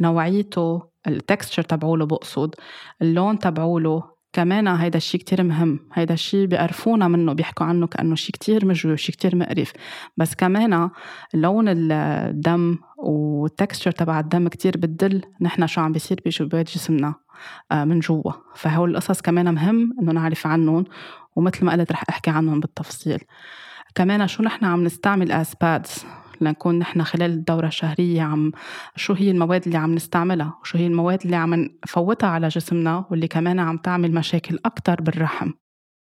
نوعيته 0.00 0.82
التكستشر 1.06 1.62
تبعوله 1.62 2.06
بقصد 2.06 2.54
اللون 3.02 3.38
تبعوله 3.38 4.15
كمان 4.36 4.68
هيدا 4.68 4.96
الشيء 4.96 5.20
كتير 5.20 5.42
مهم. 5.42 5.80
هيدا 5.92 6.14
الشيء 6.14 6.46
بيقرفونا 6.46 7.08
منه 7.08 7.32
بيحكوا 7.32 7.66
عنه 7.66 7.86
كأنه 7.86 8.14
شيء 8.14 8.32
كتير 8.32 8.66
مجوي 8.66 8.92
وشيء 8.92 9.14
كتير 9.14 9.36
مقرف. 9.36 9.72
بس 10.16 10.34
كمان 10.34 10.90
لون 11.34 11.64
الدم 11.68 12.78
والتكستشر 12.98 13.90
تبع 13.90 14.20
الدم 14.20 14.48
كتير 14.48 14.76
بتدل 14.76 15.22
نحن 15.40 15.66
شو 15.66 15.80
عم 15.80 15.92
بيصير 15.92 16.20
بجوات 16.26 16.70
جسمنا 16.70 17.14
آه، 17.72 17.84
من 17.84 17.98
جوا. 17.98 18.32
فهول 18.54 18.90
القصص 18.90 19.20
كمان 19.20 19.54
مهم 19.54 19.96
إنه 20.02 20.12
نعرف 20.12 20.46
عنهم 20.46 20.84
ومثل 21.36 21.64
ما 21.64 21.72
قلت 21.72 21.92
رح 21.92 22.04
أحكي 22.08 22.30
عنهم 22.30 22.60
بالتفصيل. 22.60 23.18
كمان 23.94 24.26
شو 24.26 24.42
نحن 24.42 24.64
عم 24.64 24.84
نستعمل 24.84 25.32
اسبادز 25.32 26.04
لنكون 26.40 26.78
نحن 26.78 27.02
خلال 27.02 27.30
الدورة 27.30 27.66
الشهرية 27.66 28.22
عم 28.22 28.52
شو 28.96 29.12
هي 29.12 29.30
المواد 29.30 29.64
اللي 29.66 29.78
عم 29.78 29.94
نستعملها؟ 29.94 30.58
وشو 30.62 30.78
هي 30.78 30.86
المواد 30.86 31.22
اللي 31.24 31.36
عم 31.36 31.54
نفوتها 31.84 32.28
على 32.28 32.48
جسمنا 32.48 33.04
واللي 33.10 33.28
كمان 33.28 33.58
عم 33.58 33.76
تعمل 33.76 34.14
مشاكل 34.14 34.58
أكتر 34.64 35.02
بالرحم؟ 35.02 35.50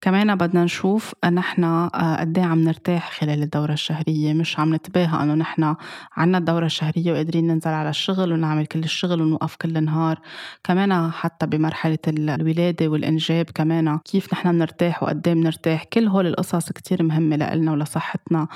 كمان 0.05 0.35
بدنا 0.37 0.64
نشوف 0.64 1.14
نحن 1.25 1.64
آه، 1.64 2.17
قد 2.21 2.38
إيه 2.38 2.45
عم 2.45 2.59
نرتاح 2.59 3.11
خلال 3.21 3.43
الدورة 3.43 3.73
الشهرية. 3.73 4.33
مش 4.33 4.59
عم 4.59 4.75
نتباهى 4.75 5.23
إنه 5.23 5.35
نحن 5.35 5.75
عنا 6.17 6.38
الدورة 6.38 6.67
الشهرية 6.67 7.12
وقادرين 7.12 7.47
ننزل 7.47 7.71
على 7.71 7.90
الشغل 7.90 8.33
ونعمل 8.33 8.67
كل 8.67 8.79
الشغل 8.79 9.23
ونوقف 9.23 9.57
كل 9.57 9.77
النهار. 9.77 10.21
كمان 10.64 11.11
حتى 11.12 11.47
بمرحلة 11.47 11.99
الولادة 12.09 12.88
والإنجاب 12.88 13.45
كمان 13.55 13.99
كيف 13.99 14.33
نحن 14.33 14.53
بنرتاح 14.53 15.03
وقد 15.03 15.29
إيه 15.29 15.35
بنرتاح. 15.35 15.85
كل 15.85 16.09
هول 16.09 16.27
القصص 16.27 16.73
كتير 16.73 17.03
مهمة 17.03 17.37
لإلنا 17.37 17.73
ولصحتنا 17.73 18.49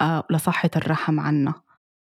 آه، 0.00 0.24
ولصحة 0.30 0.70
الرحم 0.76 1.20
عنا. 1.20 1.63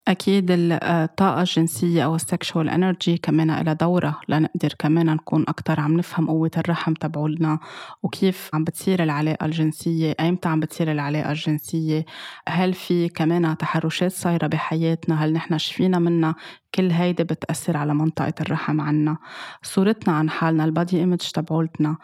أكيد 0.09 0.45
الطاقة 0.51 1.41
الجنسية 1.41 2.05
أو 2.05 2.15
ال 2.15 2.23
sexual 2.23 2.69
energy 2.69 3.17
كمان 3.17 3.63
لها 3.63 3.73
دورة. 3.73 4.19
لنقدر 4.29 4.73
كمان 4.79 5.05
نكون 5.05 5.45
أكتر 5.47 5.79
عم 5.79 5.97
نفهم 5.97 6.27
قوة 6.27 6.51
الرحم 6.57 6.93
تبعولنا 6.93 7.59
وكيف 8.03 8.49
عم 8.53 8.63
بتصير 8.63 9.03
العلاقة 9.03 9.45
الجنسية 9.45 10.15
أيمتى 10.19 10.49
عم 10.49 10.59
بتصير 10.59 10.91
العلاقة 10.91 11.31
الجنسية 11.31 12.05
هل 12.49 12.73
في 12.73 13.09
كمان 13.09 13.57
تحرشات 13.57 14.11
صايرة 14.11 14.47
بحياتنا 14.47 15.25
هل 15.25 15.33
نحن 15.33 15.57
شفينا 15.57 15.99
منها 15.99 16.35
كل 16.75 16.91
هيدي 16.91 17.23
بتأثر 17.23 17.77
على 17.77 17.93
منطقة 17.93 18.33
الرحم 18.41 18.81
عنا. 18.81 19.17
صورتنا 19.63 20.13
عن 20.13 20.29
حالنا 20.29 20.65
البادي 20.65 20.97
ايمج 20.97 21.17
تبعولتنا 21.17 21.97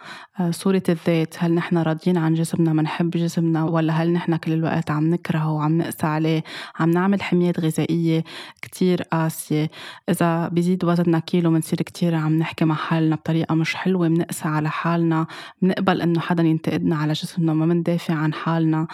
صورة 0.50 0.84
الذات 0.90 1.36
هل 1.38 1.54
نحن 1.54 1.78
راضيين 1.78 2.18
عن 2.18 2.34
جسمنا 2.34 2.74
منحب 2.74 3.10
جسمنا 3.10 3.64
ولا 3.64 3.94
هل 3.94 4.14
نحن 4.14 4.36
كل 4.36 4.54
الوقت 4.54 4.92
عم 4.92 5.10
نكرهه 5.10 5.52
وعم 5.52 5.78
نقسى 5.78 6.08
عليه 6.08 6.44
عم 6.80 6.92
نعمل 6.92 7.22
حميات 7.22 7.60
غذائية 7.60 7.95
كتير 8.62 9.02
قاسية 9.02 9.70
إذا 10.10 10.48
بيزيد 10.48 10.86
وزننا 10.86 11.20
كيلو 11.20 11.50
بنصير 11.50 11.82
كتير 11.82 12.16
عم 12.16 12.38
نحكي 12.38 12.66
مع 12.66 12.76
حالنا 12.76 13.16
بطريقة 13.16 13.56
مش 13.56 13.76
حلوة 13.76 14.08
بنقسى 14.08 14.48
على 14.48 14.70
حالنا 14.70 15.28
بنقبل 15.62 16.02
إنه 16.02 16.20
حدا 16.20 16.44
ينتقدنا 16.44 16.96
على 16.96 17.14
جسمنا 17.14 17.54
ما 17.54 17.66
بندافع 17.66 18.14
عن 18.14 18.34
حالنا 18.34 18.88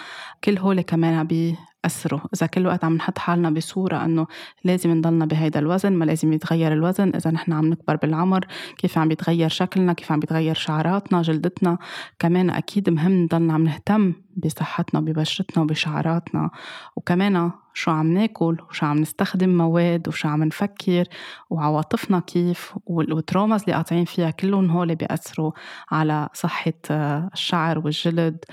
كل 0.44 0.58
هول 0.58 0.82
كمان 0.82 1.24
بي 1.24 1.56
أثروا 1.86 2.20
إذا 2.36 2.46
كل 2.48 2.68
وقت 2.68 2.84
عم 2.84 2.96
نحط 2.96 3.18
حالنا 3.18 3.50
بصورة 3.50 4.06
أنه 4.06 4.28
لازم 4.64 4.92
نضلنا 4.92 5.26
بهيدا 5.26 5.60
الوزن 5.60 5.94
ما 5.94 6.06
لازم 6.06 6.34
يتغير 6.34 6.74
الوزن 6.74 7.12
إذا 7.16 7.32
نحن 7.32 7.54
عم 7.54 7.66
نكبر 7.66 7.96
بالعمر 7.96 8.46
كيف 8.78 8.98
عم 8.98 9.08
بيتغير 9.08 9.50
شكلنا 9.50 9.94
كيف 9.94 10.12
عم 10.12 10.20
بيتغير 10.20 10.56
شعراتنا 10.56 11.22
جلدتنا 11.22 11.78
كمان 12.20 12.50
أكيد 12.50 12.90
مهم 12.90 13.24
نضلنا 13.24 13.54
عم 13.54 13.64
نهتم 13.64 14.14
بصحتنا 14.38 15.00
ببشرتنا 15.00 15.64
وبشعراتنا. 15.64 16.50
وكمان 16.96 17.52
شو 17.74 17.92
عم 17.92 18.14
ناكل 18.14 18.58
وشو 18.70 18.86
عم 18.86 18.98
نستخدم 18.98 19.58
مواد 19.58 20.08
وشو 20.08 20.28
عم 20.28 20.44
نفكر 20.44 21.06
وعواطفنا 21.50 22.20
كيف 22.20 22.74
والتروماز 22.86 23.62
اللي 23.62 23.74
قاطعين 23.76 24.06
فيها 24.06 24.32
كلهم 24.32 24.70
هول 24.70 24.96
بيأثروا 24.96 25.52
على 25.92 26.30
صحة 26.34 26.74
آه، 26.92 27.30
الشعر 27.34 27.80
والجلد 27.80 28.46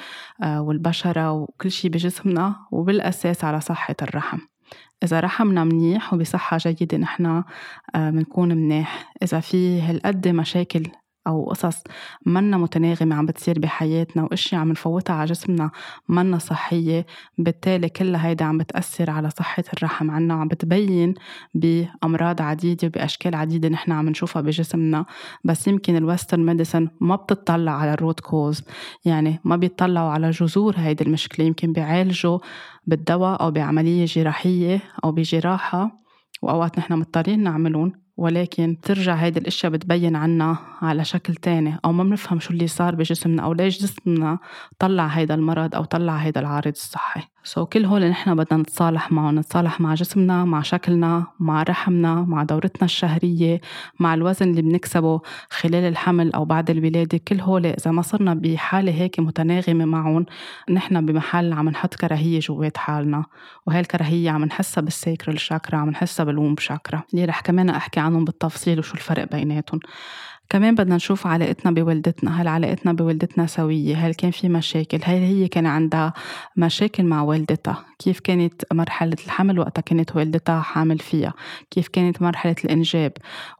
آه، 0.42 0.62
والبشرة 0.62 1.32
وكل 1.32 1.70
شي 1.70 1.88
بجسمنا 1.88 2.56
وبالأساس 2.70 3.44
على 3.44 3.60
صحة 3.60 3.96
الرحم. 4.02 4.38
إذا 5.02 5.20
رحمنا 5.20 5.64
منيح 5.64 6.14
وبصحة 6.14 6.58
جيدة 6.58 6.98
نحن 6.98 7.44
بنكون 7.94 8.50
آه، 8.50 8.54
منيح. 8.54 9.12
إذا 9.22 9.40
في 9.40 9.80
هالقد 9.80 10.28
مشاكل 10.28 10.82
أو 11.26 11.50
قصص 11.50 11.82
منا 12.26 12.56
متناغمة 12.56 13.16
عم 13.16 13.26
بتصير 13.26 13.58
بحياتنا 13.58 14.22
وأشياء 14.22 14.60
عم 14.60 14.70
نفوتها 14.70 15.14
على 15.16 15.24
جسمنا 15.30 15.70
منا 16.08 16.38
صحية 16.38 17.06
بالتالي 17.38 17.88
كلها 17.88 18.26
هيدا 18.28 18.44
عم 18.44 18.58
بتأثر 18.58 19.10
على 19.10 19.30
صحة 19.30 19.64
الرحم 19.76 20.10
عنا 20.10 20.34
وعم 20.34 20.48
بتبين 20.48 21.14
بأمراض 21.54 22.42
عديدة 22.42 22.88
وبأشكال 22.88 23.34
عديدة 23.34 23.68
نحن 23.68 23.92
عم 23.92 24.08
نشوفها 24.08 24.42
بجسمنا. 24.42 25.06
بس 25.44 25.68
يمكن 25.68 25.96
ال 25.96 26.02
Western 26.03 26.46
medicine 26.46 26.88
ما 27.00 27.16
بتطلع 27.16 27.72
على 27.72 27.92
ال 27.92 27.98
root 27.98 28.20
cause 28.20 28.62
يعني 29.04 29.40
ما 29.44 29.56
بيطلعوا 29.56 30.10
على 30.10 30.30
جذور 30.30 30.74
هيدي 30.76 31.04
المشكلة. 31.04 31.46
يمكن 31.46 31.72
بيعالجوا 31.72 32.38
بالدواء 32.86 33.42
أو 33.42 33.50
بعملية 33.50 34.04
جراحية 34.04 34.80
أو 35.04 35.12
بجراحة 35.12 36.02
وأوقات 36.42 36.78
نحن 36.78 36.92
مضطرين 36.92 37.42
نعملهم. 37.42 38.07
ولكن 38.18 38.76
ترجع 38.82 39.14
هيدي 39.14 39.40
الأشياء 39.40 39.72
بتبين 39.72 40.16
عنا 40.16 40.56
على 40.82 41.04
شكل 41.04 41.34
تاني 41.34 41.78
أو 41.84 41.92
ما 41.92 42.04
بنفهم 42.04 42.40
شو 42.40 42.52
اللي 42.52 42.66
صار 42.66 42.94
بجسمنا 42.94 43.42
أو 43.42 43.52
ليش 43.52 43.82
جسمنا 43.82 44.38
طلع 44.78 45.06
هيدا 45.06 45.34
المرض 45.34 45.74
أو 45.74 45.84
طلع 45.84 46.16
هيدا 46.16 46.40
العارض 46.40 46.72
الصحي. 46.72 47.22
so, 47.48 47.68
كل 47.68 47.84
هول 47.84 48.08
نحن 48.08 48.34
بدنا 48.34 48.62
نتصالح 48.62 49.12
معهم 49.12 49.38
نتصالح 49.38 49.80
مع 49.80 49.94
جسمنا 49.94 50.44
مع 50.44 50.62
شكلنا 50.62 51.26
مع 51.40 51.62
رحمنا 51.62 52.14
مع 52.14 52.42
دورتنا 52.42 52.84
الشهرية 52.84 53.60
مع 54.00 54.14
الوزن 54.14 54.50
اللي 54.50 54.62
بنكسبه 54.62 55.20
خلال 55.50 55.84
الحمل 55.84 56.32
أو 56.32 56.44
بعد 56.44 56.70
الولادة. 56.70 57.18
كل 57.28 57.40
هول 57.40 57.66
إذا 57.66 57.90
ما 57.90 58.02
صرنا 58.02 58.34
بحالة 58.34 58.92
هيك 58.92 59.20
متناغمة 59.20 59.84
معهم 59.84 60.26
نحن 60.70 61.06
بمحل 61.06 61.52
عم 61.52 61.68
نحط 61.68 61.94
كراهية 61.94 62.40
جوات 62.40 62.76
حالنا. 62.76 63.24
وهي 63.66 63.80
الكراهية 63.80 64.30
عم 64.30 64.44
نحسها 64.44 64.82
بالسيكرال 64.82 65.40
شاكرا 65.40 65.78
عم 65.78 65.90
نحسها 65.90 66.24
بالومب 66.24 66.58
شاكرا. 66.58 67.02
اللي 67.14 67.24
رح 67.24 67.40
كمان 67.40 67.70
أحكي 67.70 68.00
عنهم 68.00 68.24
بالتفصيل 68.24 68.78
وشو 68.78 68.94
الفرق 68.94 69.32
بيناتهم. 69.32 69.80
كمان 70.50 70.74
بدنا 70.74 70.96
نشوف 70.96 71.26
علاقتنا 71.26 71.72
بوالدتنا 71.72 72.42
هل 72.42 72.48
علاقتنا 72.48 72.92
بوالدتنا 72.92 73.46
سوية؟ 73.46 73.96
هل 73.96 74.14
كان 74.14 74.30
في 74.30 74.48
مشاكل؟ 74.48 74.98
هل 75.04 75.16
هي 75.16 75.48
كان 75.48 75.66
عندها 75.66 76.12
مشاكل 76.56 77.04
مع 77.04 77.22
والدتها؟ 77.22 77.84
كيف 77.98 78.20
كانت 78.20 78.62
مرحلة 78.72 79.16
الحمل 79.24 79.58
وقتها 79.58 79.82
كانت 79.82 80.16
والدتها 80.16 80.60
حامل 80.60 80.98
فيها؟ 80.98 81.34
كيف 81.70 81.88
كانت 81.88 82.22
مرحلة 82.22 82.56
الإنجاب 82.64 83.12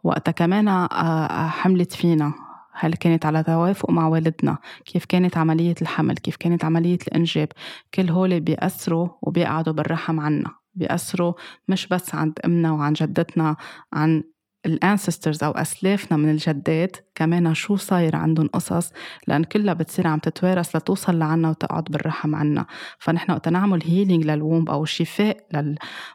وقتها 0.05 0.33
كمان 0.33 0.68
آه، 0.68 0.87
آه، 0.87 1.48
حملت 1.48 1.92
فينا؟ 1.92 2.33
هل 2.72 2.94
كانت 2.94 3.27
على 3.27 3.42
توافق 3.42 3.90
مع 3.90 4.09
والدنا؟ 4.09 4.59
كيف 4.85 5.05
كانت 5.05 5.37
عملية 5.37 5.74
الحمل؟ 5.83 6.14
كيف 6.14 6.37
كانت 6.37 6.64
عملية 6.64 6.98
الإنجاب؟ 7.09 7.48
كل 7.94 8.11
هول 8.11 8.40
بيأثروا 8.40 9.09
وبيقعدوا 9.22 9.72
بالرحم 9.72 10.20
عنا 10.20 10.51
بيأثروا 10.74 11.33
مش 11.68 11.87
بس 11.87 12.14
عند 12.14 12.38
أمنا 12.44 12.72
وعن 12.72 12.92
جدتنا 12.92 13.57
عن 13.92 14.22
ال 14.68 14.76
ancestors 14.76 15.44
أو 15.44 15.50
أسلافنا 15.50 16.16
من 16.16 16.31
الجدات 16.31 16.96
كمان 17.18 17.54
شو 17.54 17.76
صاير 17.76 18.16
عندهم 18.16 18.48
قصص 18.48 18.92
لأن 19.26 19.44
كلها 19.44 19.74
بتصير 19.74 20.07
عم 20.07 20.18
تتوارث 20.18 20.76
لتوصل 20.76 21.18
لعنا 21.18 21.50
وتقعد 21.50 21.85
بالرحم 21.85 22.35
عنا. 22.35 22.66
فنحن 22.98 23.33
وقت 23.33 23.48
نعمل 23.48 23.83
healing 23.85 24.24
لل 24.24 24.40
womb 24.40 24.70
أو 24.70 24.85
شفاء 24.85 25.37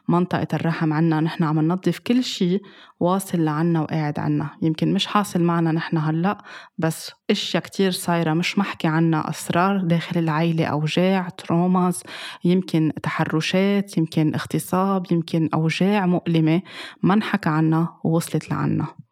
لمنطقه 0.08 0.46
الرحم 0.54 0.92
عنا. 0.92 1.20
نحن 1.20 1.44
عم 1.44 1.60
ننظف 1.60 1.98
كل 1.98 2.24
شيء 2.24 2.62
واصل 3.00 3.44
لعنا 3.44 3.80
وقاعد 3.80 4.18
عنا. 4.18 4.50
يمكن 4.62 4.94
مش 4.94 5.06
حاصل 5.06 5.42
معنا 5.42 5.72
نحن 5.72 5.98
هلأ 5.98 6.38
بس 6.78 7.12
أشياء 7.30 7.62
كتير 7.62 7.90
صايرة 7.90 8.32
مش 8.32 8.58
محكي 8.58 8.88
عنا. 8.88 9.30
أسرار 9.30 9.80
داخل 9.80 10.20
العيلة 10.20 10.64
أوجاع 10.64 11.28
تروماز 11.28 12.02
يمكن 12.44 12.92
تحرشات 13.02 13.98
يمكن 13.98 14.34
اغتصاب 14.34 15.12
يمكن 15.12 15.48
أوجاع 15.54 16.06
مؤلمة 16.06 16.62
ما 17.02 17.14
انحكى 17.14 17.48
عنا 17.48 17.88
ووصلت 18.04 18.50
لعنا. 18.50 19.03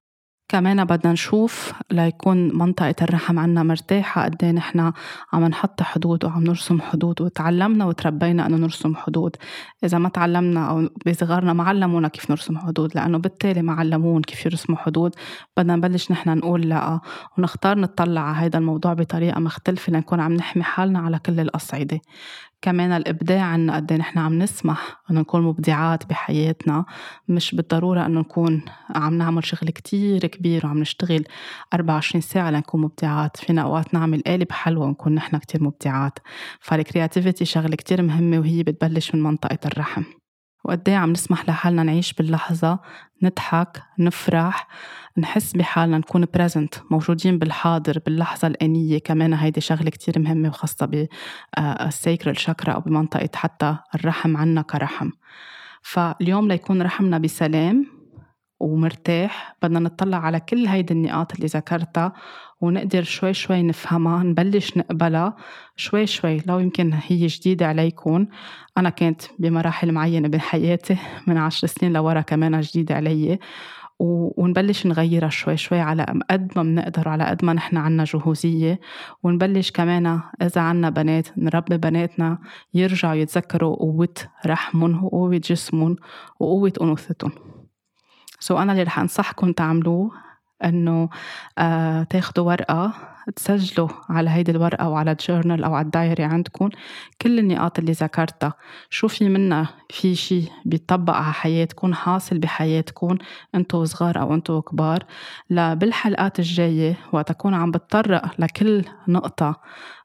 كمان 0.53 0.85
بدنا 0.85 1.13
نشوف 1.13 1.73
ليكون 1.91 2.59
منطقة 2.59 2.95
الرحم 3.03 3.39
عنا 3.39 3.63
مرتاحة 3.63 4.25
قد 4.25 4.45
إيه 4.45 4.51
نحن 4.51 4.93
عم 5.33 5.45
نحط 5.45 5.83
حدود 5.83 6.25
وعم 6.25 6.45
نرسم 6.45 6.81
حدود 6.81 7.21
وتعلمنا 7.21 7.85
وتربينا 7.85 8.47
إنه 8.47 8.57
نرسم 8.57 8.97
حدود. 8.97 9.37
إذا 9.85 9.99
ما 9.99 10.09
تعلمنا 10.09 10.71
أو 10.71 10.89
بصغرنا 11.07 11.53
ما 11.53 11.65
علمونا 11.65 12.09
كيف 12.09 12.31
نرسم 12.31 12.59
حدود 12.59 12.95
لأنه 12.95 13.19
بالتالي 13.19 13.63
ما 13.63 13.73
علمون 13.73 14.23
كيف 14.23 14.47
يرسموا 14.47 14.79
حدود. 14.79 15.15
بدنا 15.57 15.77
نبلش 15.77 16.11
نحن 16.11 16.39
نقول 16.39 16.69
لا 16.69 17.01
ونختار 17.39 17.79
نطلع 17.79 18.21
على 18.21 18.37
هذا 18.37 18.59
الموضوع 18.59 18.93
بطريقة 18.93 19.41
مختلفة 19.41 19.93
لنكون 19.93 20.21
عم 20.21 20.33
نحمي 20.33 20.63
حالنا 20.63 20.99
على 20.99 21.19
كل 21.19 21.41
الأصعدة. 21.41 22.01
كمان 22.63 22.93
الإبداع 22.93 23.43
عنا 23.43 23.77
قد 23.77 23.93
إيه 23.93 23.99
نحن 23.99 24.19
عم 24.19 24.39
نسمح 24.39 25.03
إنه 25.11 25.21
نكون 25.21 25.43
مبدعات 25.43 26.07
بحياتنا. 26.07 26.85
مش 27.29 27.55
بالضرورة 27.55 28.07
إنه 28.07 28.21
نكون 28.21 28.63
عم 28.95 29.19
نعمل 29.19 29.47
شغل 29.47 29.71
كتير 29.71 30.27
كبير 30.27 30.67
وعم 30.67 30.79
نشتغل 30.79 31.25
24 31.75 32.21
ساعة 32.21 32.51
لنكون 32.51 32.81
مبدعات. 32.81 33.37
فينا 33.37 33.63
أوقات 33.63 33.95
نعمل 33.95 34.23
قالب 34.27 34.53
حلوة 34.53 34.87
ونكون 34.87 35.15
نحن 35.15 35.37
كتير 35.37 35.63
مبدعات. 35.63 36.19
فال 36.61 36.75
creativity 36.75 37.45
شغلة 37.45 37.77
كتير 37.77 38.03
مهمة 38.03 38.39
وهي 38.39 38.63
بتبلش 38.63 39.15
من 39.15 39.23
منطقة 39.23 39.59
الرحم. 39.65 40.03
وقد 40.65 40.89
إيه 40.89 40.97
عم 40.97 41.11
نسمح 41.13 41.49
لحالنا 41.49 41.83
نعيش 41.83 42.13
باللحظة 42.13 42.79
نضحك 43.23 43.83
نفرح. 43.99 44.69
نحس 45.19 45.53
بحالنا 45.53 45.99
نكون 45.99 46.27
present 46.35 46.75
موجودين 46.91 47.39
بالحاضر 47.39 47.99
باللحظة 48.07 48.49
الآنية. 48.49 48.99
كمان 48.99 49.35
هيدي 49.35 49.61
شغلة 49.61 49.91
كتير 49.91 50.19
مهمة 50.19 50.49
وخاصة 50.49 51.09
بال 51.59 51.79
sacral 51.79 52.39
chakra 52.41 52.73
أو 52.73 52.81
بمنطقة 52.81 53.29
حتى 53.35 53.77
الرحم 53.95 54.37
عنا 54.37 54.63
كرحم. 54.63 55.11
فاليوم 55.83 56.49
ليكون 56.49 56.83
رحمنا 56.83 57.19
بسلام 57.19 57.87
ومرتاح. 58.61 59.57
بدنا 59.63 59.81
نطلع 59.81 60.19
على 60.19 60.41
كل 60.41 60.67
هيدي 60.67 60.95
النقاط 60.95 61.35
اللي 61.35 61.47
ذكرتها 61.47 62.13
ونقدر 62.61 63.03
شوي 63.03 63.35
شوي 63.35 63.63
نفهمها 63.63 64.23
نبلش 64.23 64.77
نقبلها. 64.77 65.37
شوي 65.77 66.07
شوي 66.07 66.43
لو 66.47 66.59
يمكن 66.59 66.93
هي 67.07 67.27
جديدة 67.27 67.67
عليكم 67.67 68.27
أنا 68.79 68.91
كنت 68.91 69.23
بمراحل 69.39 69.93
معينة 69.93 70.29
بحياتي 70.29 70.97
من 71.27 71.37
عشر 71.37 71.67
سنين 71.67 71.93
لورا 71.93 72.21
كمان 72.21 72.61
جديدة 72.61 72.95
علي. 72.95 73.39
ونبلش 74.03 74.87
نغيرها 74.87 75.29
شوي 75.29 75.57
شوي 75.57 75.81
على 75.81 76.07
قد 76.31 76.53
ما 76.57 76.63
بنقدر 76.63 77.09
على 77.09 77.25
قد 77.25 77.45
ما 77.45 77.53
نحن 77.53 77.77
عنا 77.77 78.05
جهوزية. 78.05 78.81
ونبلش 79.23 79.71
كمان 79.71 80.21
إذا 80.43 80.61
عنا 80.61 80.91
بنات 80.91 81.29
نربي 81.39 81.77
بناتنا 81.77 82.39
يرجعوا 82.75 83.15
يتذكروا 83.15 83.77
قوة 83.77 84.15
رحمهم 84.47 85.05
وقوة 85.05 85.37
جسمهم 85.37 85.97
وقوة 86.41 86.73
أنوثتهم. 86.83 87.33
so 88.41 88.59
أنا 88.59 88.73
اللي 88.73 88.83
رح 88.83 88.99
أنصحكم 88.99 89.53
تعملوه. 89.53 90.32
إنه 90.65 91.09
آه 91.59 92.03
تاخدوا 92.03 92.45
ورقة 92.45 92.93
تسجلوا 93.37 93.89
على 94.09 94.31
هيدي 94.31 94.51
الورقة 94.51 94.85
أو 94.85 94.95
على 94.95 95.11
ال 95.13 95.19
journal 95.19 95.65
أو 95.65 95.75
على 95.75 95.85
ال 95.85 95.91
diary 95.91 96.25
عندكم 96.25 96.71
كل 97.23 97.39
النقاط 97.39 97.79
اللي 97.79 97.93
ذكرتها. 97.93 98.55
شو 98.91 99.09
في 99.09 99.29
منها؟ 99.29 99.69
في 99.91 100.15
شيء 100.15 100.49
بيطبق 100.65 101.15
على 101.15 101.33
حياتكم 101.33 101.95
حاصل 101.95 102.39
بحياتكم 102.39 103.19
انتو 103.55 103.85
صغار 103.85 104.21
أو 104.21 104.35
انتو 104.35 104.63
كبار. 104.63 105.05
بالحلقات 105.51 106.39
الجاية 106.39 106.97
وقت 107.13 107.31
أكون 107.31 107.55
عم 107.55 107.71
بتطرق 107.71 108.23
لكل 108.39 108.85
نقطة 109.09 109.61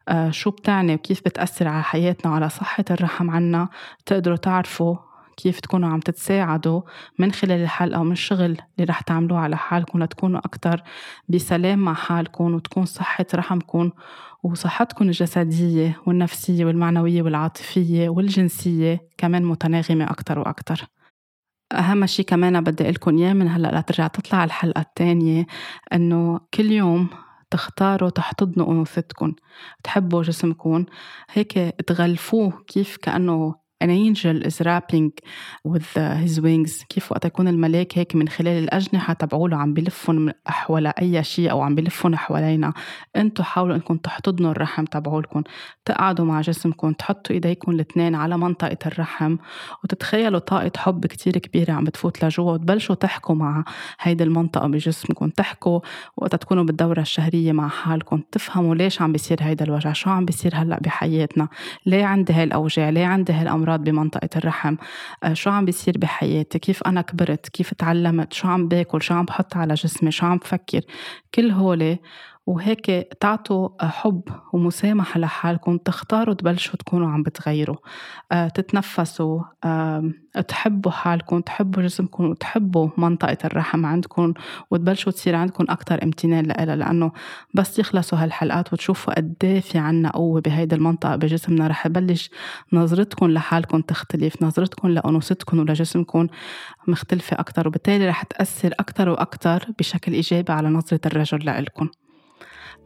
آه 0.09 0.29
شو 0.29 0.49
بتعني 0.51 0.93
وكيف 0.93 1.21
بتأثر 1.25 1.67
على 1.67 1.83
حياتنا 1.83 2.31
وعلى 2.31 2.49
صحة 2.49 2.85
الرحم 2.91 3.29
عنا 3.29 3.69
تقدروا 4.05 4.37
تعرفوا 4.37 4.95
كيف 5.37 5.59
تكونوا 5.59 5.89
عم 5.89 5.99
تتساعدوا 5.99 6.81
من 7.19 7.31
خلال 7.31 7.61
الحلقة 7.61 7.99
ومن 8.01 8.11
الشغل 8.11 8.45
اللي 8.45 8.85
رح 8.89 9.01
تعملوه 9.01 9.39
على 9.39 9.57
حالكم 9.57 10.03
لتكونوا 10.03 10.39
أكتر 10.39 10.83
بسلام 11.29 11.79
مع 11.79 11.93
حالكم 11.93 12.53
وتكون 12.53 12.85
صحة 12.85 13.25
رحمكم 13.35 13.91
وصحتكم 14.43 15.05
الجسدية 15.05 16.01
والنفسية 16.05 16.65
والمعنوية 16.65 17.21
والعاطفية 17.21 18.09
والجنسية 18.09 19.07
كمان 19.17 19.45
متناغمة 19.45 20.11
أكتر 20.11 20.39
وأكتر. 20.39 20.87
أهم 21.73 22.05
شيء 22.05 22.25
كمان 22.25 22.61
بدي 22.61 22.83
أقول 22.83 22.93
لكم 22.93 23.17
إياه 23.17 23.33
من 23.33 23.47
هلأ 23.47 23.79
لترجع 23.79 24.07
تطلع 24.07 24.43
الحلقة 24.43 24.81
الثانية 24.81 25.45
إنه 25.93 26.39
كل 26.53 26.71
يوم 26.71 27.09
تختاروا 27.51 28.09
تحتضنوا 28.09 28.71
أنوثتكم 28.71 29.33
تحبوا 29.83 30.23
جسمكم 30.23 30.85
هيك 31.31 31.53
تغلفوه 31.87 32.63
كيف 32.67 32.97
كأنه 32.97 33.55
an 33.83 33.89
angel 33.89 34.37
is 34.49 34.59
wrapping 34.65 35.11
with 35.63 35.93
his 36.23 36.41
wings. 36.41 36.85
كيف 36.89 37.11
وقت 37.11 37.25
يكون 37.25 37.47
الملاك 37.47 37.97
هيك 37.97 38.15
من 38.15 38.29
خلال 38.29 38.63
الأجنحة؟ 38.63 39.13
تبعوله 39.13 39.57
عم 39.57 39.73
بلفهم 39.73 40.31
حول 40.45 40.87
أي 40.87 41.23
شيء 41.23 41.51
أو 41.51 41.61
عم 41.61 41.75
بلفهم 41.75 42.15
حوالينا. 42.15 42.73
انتو 43.15 43.43
حاولوا 43.43 43.75
إنكم 43.75 43.97
تحتضنوا 43.97 44.51
الرحم 44.51 44.85
تبعولكم. 44.85 45.43
تقعدوا 45.85 46.25
مع 46.25 46.41
جسمكم. 46.41 46.91
تحطوا 46.91 47.35
إيديكم 47.35 47.71
الاثنين 47.71 48.15
على 48.15 48.37
منطقة 48.37 48.77
الرحم. 48.85 49.37
وتتخيلوا 49.83 50.39
طاقة 50.39 50.71
حب 50.77 51.05
كتير 51.05 51.37
كبيرة 51.37 51.73
عم 51.73 51.83
بتفوت 51.83 52.25
لجوا. 52.25 52.51
وتبلشوا 52.51 52.95
تحكوا 52.95 53.35
مع 53.35 53.63
هيدي 54.01 54.23
المنطقة 54.23 54.67
بجسمكم. 54.67 55.29
تحكوا 55.29 55.79
وقت 56.17 56.35
تكونوا 56.35 56.63
بالدورة 56.63 57.01
الشهرية 57.01 57.51
مع 57.51 57.67
حالكم. 57.67 58.21
تفهموا 58.31 58.75
ليش 58.75 59.01
عم 59.01 59.11
بيصير 59.11 59.37
هيدا 59.41 59.65
الوجع؟ 59.65 59.93
شو 59.93 60.09
عم 60.09 60.25
بيصير 60.25 60.55
هلأ 60.55 60.79
بحياتنا؟ 60.81 61.47
ليه 61.85 62.05
عندي 62.05 62.33
هاي 62.33 62.43
الأوجاع؟ 62.43 62.89
ليه 62.89 63.05
عندي 63.05 63.33
هاي 63.33 63.41
الأمراض 63.67 63.79
أمراض 63.79 63.83
بمنطقة 63.83 64.29
الرحم. 64.37 64.75
آه، 65.23 65.33
شو 65.33 65.49
عم 65.49 65.65
بيصير 65.65 65.97
بحياتي؟ 65.97 66.59
كيف 66.59 66.83
أنا 66.83 67.01
كبرت؟ 67.01 67.49
كيف 67.49 67.73
تعلمت؟ 67.73 68.33
شو 68.33 68.47
عم 68.47 68.67
باكل؟ 68.67 69.01
شو 69.01 69.13
عم 69.13 69.25
بحط 69.25 69.57
على 69.57 69.73
جسمي؟ 69.73 70.11
شو 70.11 70.25
عم 70.25 70.37
بفكر؟ 70.37 70.81
كل 71.35 71.51
هولي 71.51 71.99
وهيك 72.47 72.85
تعطوا 73.19 73.69
حب 73.87 74.21
ومسامحة 74.53 75.19
لحالكم 75.19 75.77
تختاروا 75.77 76.33
تبلشوا 76.33 76.75
تكونوا 76.75 77.09
عم 77.09 77.23
بتغيروا. 77.23 77.75
أه 78.31 78.47
تتنفسوا 78.47 79.41
أه 79.63 80.11
تحبوا 80.47 80.91
حالكم 80.91 81.41
تحبوا 81.41 81.83
جسمكم 81.83 82.25
وتحبوا 82.25 82.89
منطقة 82.97 83.37
الرحم 83.45 83.85
عندكم 83.85 84.33
وتبلشوا 84.71 85.11
تصير 85.11 85.35
عندكم 85.35 85.65
أكتر 85.69 86.03
امتنان 86.03 86.45
لها 86.45 86.75
لأنه 86.75 87.11
بس 87.53 87.79
يخلصوا 87.79 88.17
هالحلقات 88.23 88.73
وتشوفوا 88.73 89.13
قد 89.13 89.35
إيه 89.43 89.59
في 89.59 89.77
عنا 89.77 90.09
قوة 90.11 90.41
بهيدي 90.41 90.75
المنطقة 90.75 91.15
بجسمنا. 91.15 91.67
رح 91.67 91.85
يبلش 91.85 92.29
نظرتكم 92.73 93.31
لحالكم 93.31 93.81
تختلف 93.81 94.43
نظرتكم 94.43 94.87
لأنوثتكم 94.87 95.59
ولجسمكم 95.59 96.27
مختلفة 96.87 97.39
أكتر 97.39 97.67
وبالتالي 97.67 98.07
رح 98.09 98.23
تأثر 98.23 98.73
أكتر 98.79 99.09
وأكتر 99.09 99.67
بشكل 99.79 100.13
إيجابي 100.13 100.53
على 100.53 100.69
نظرة 100.69 101.01
الرجل 101.05 101.45
لإلكم. 101.45 101.89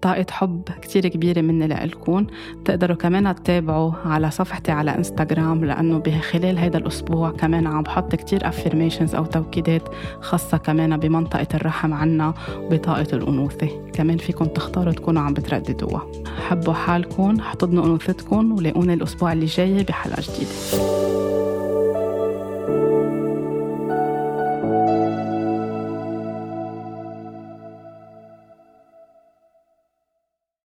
طاقة 0.02 0.26
حب 0.32 0.62
كتير 0.82 1.08
كبيرة 1.08 1.42
مني 1.42 1.68
لإلكم 1.68 2.28
بتقدروا 2.62 2.96
كمان 2.98 3.36
تتابعوا 3.36 3.92
على 4.06 4.32
صفحتي 4.32 4.72
على 4.72 4.98
إنستغرام 4.98 5.66
لأنه 5.66 5.98
بخلال 6.00 6.58
هيدا 6.58 6.78
الأسبوع 6.78 7.32
كمان 7.32 7.68
عم 7.68 7.84
بحط 7.84 8.16
كتير 8.16 8.48
افرميشنز 8.48 9.16
أو 9.16 9.26
توكيدات 9.26 9.90
خاصة 10.22 10.58
كمان 10.58 10.98
بمنطقة 10.98 11.48
الرحم 11.54 11.94
عنا 11.94 12.34
وبطاقة 12.58 13.08
الأنوثة. 13.14 13.70
كمان 13.94 14.18
فيكم 14.18 14.46
تختاروا 14.46 14.94
تكونوا 14.94 15.22
عم 15.22 15.34
بترددوها. 15.34 16.08
حبوا 16.50 16.74
حالكم 16.74 17.40
احتضنوا 17.40 17.86
أنوثتكم 17.86 18.52
ولاقوني 18.52 18.94
الأسبوع 18.94 19.34
اللي 19.34 19.46
جاي 19.46 19.84
بحلقة 19.84 20.22
جديدة. 20.22 21.51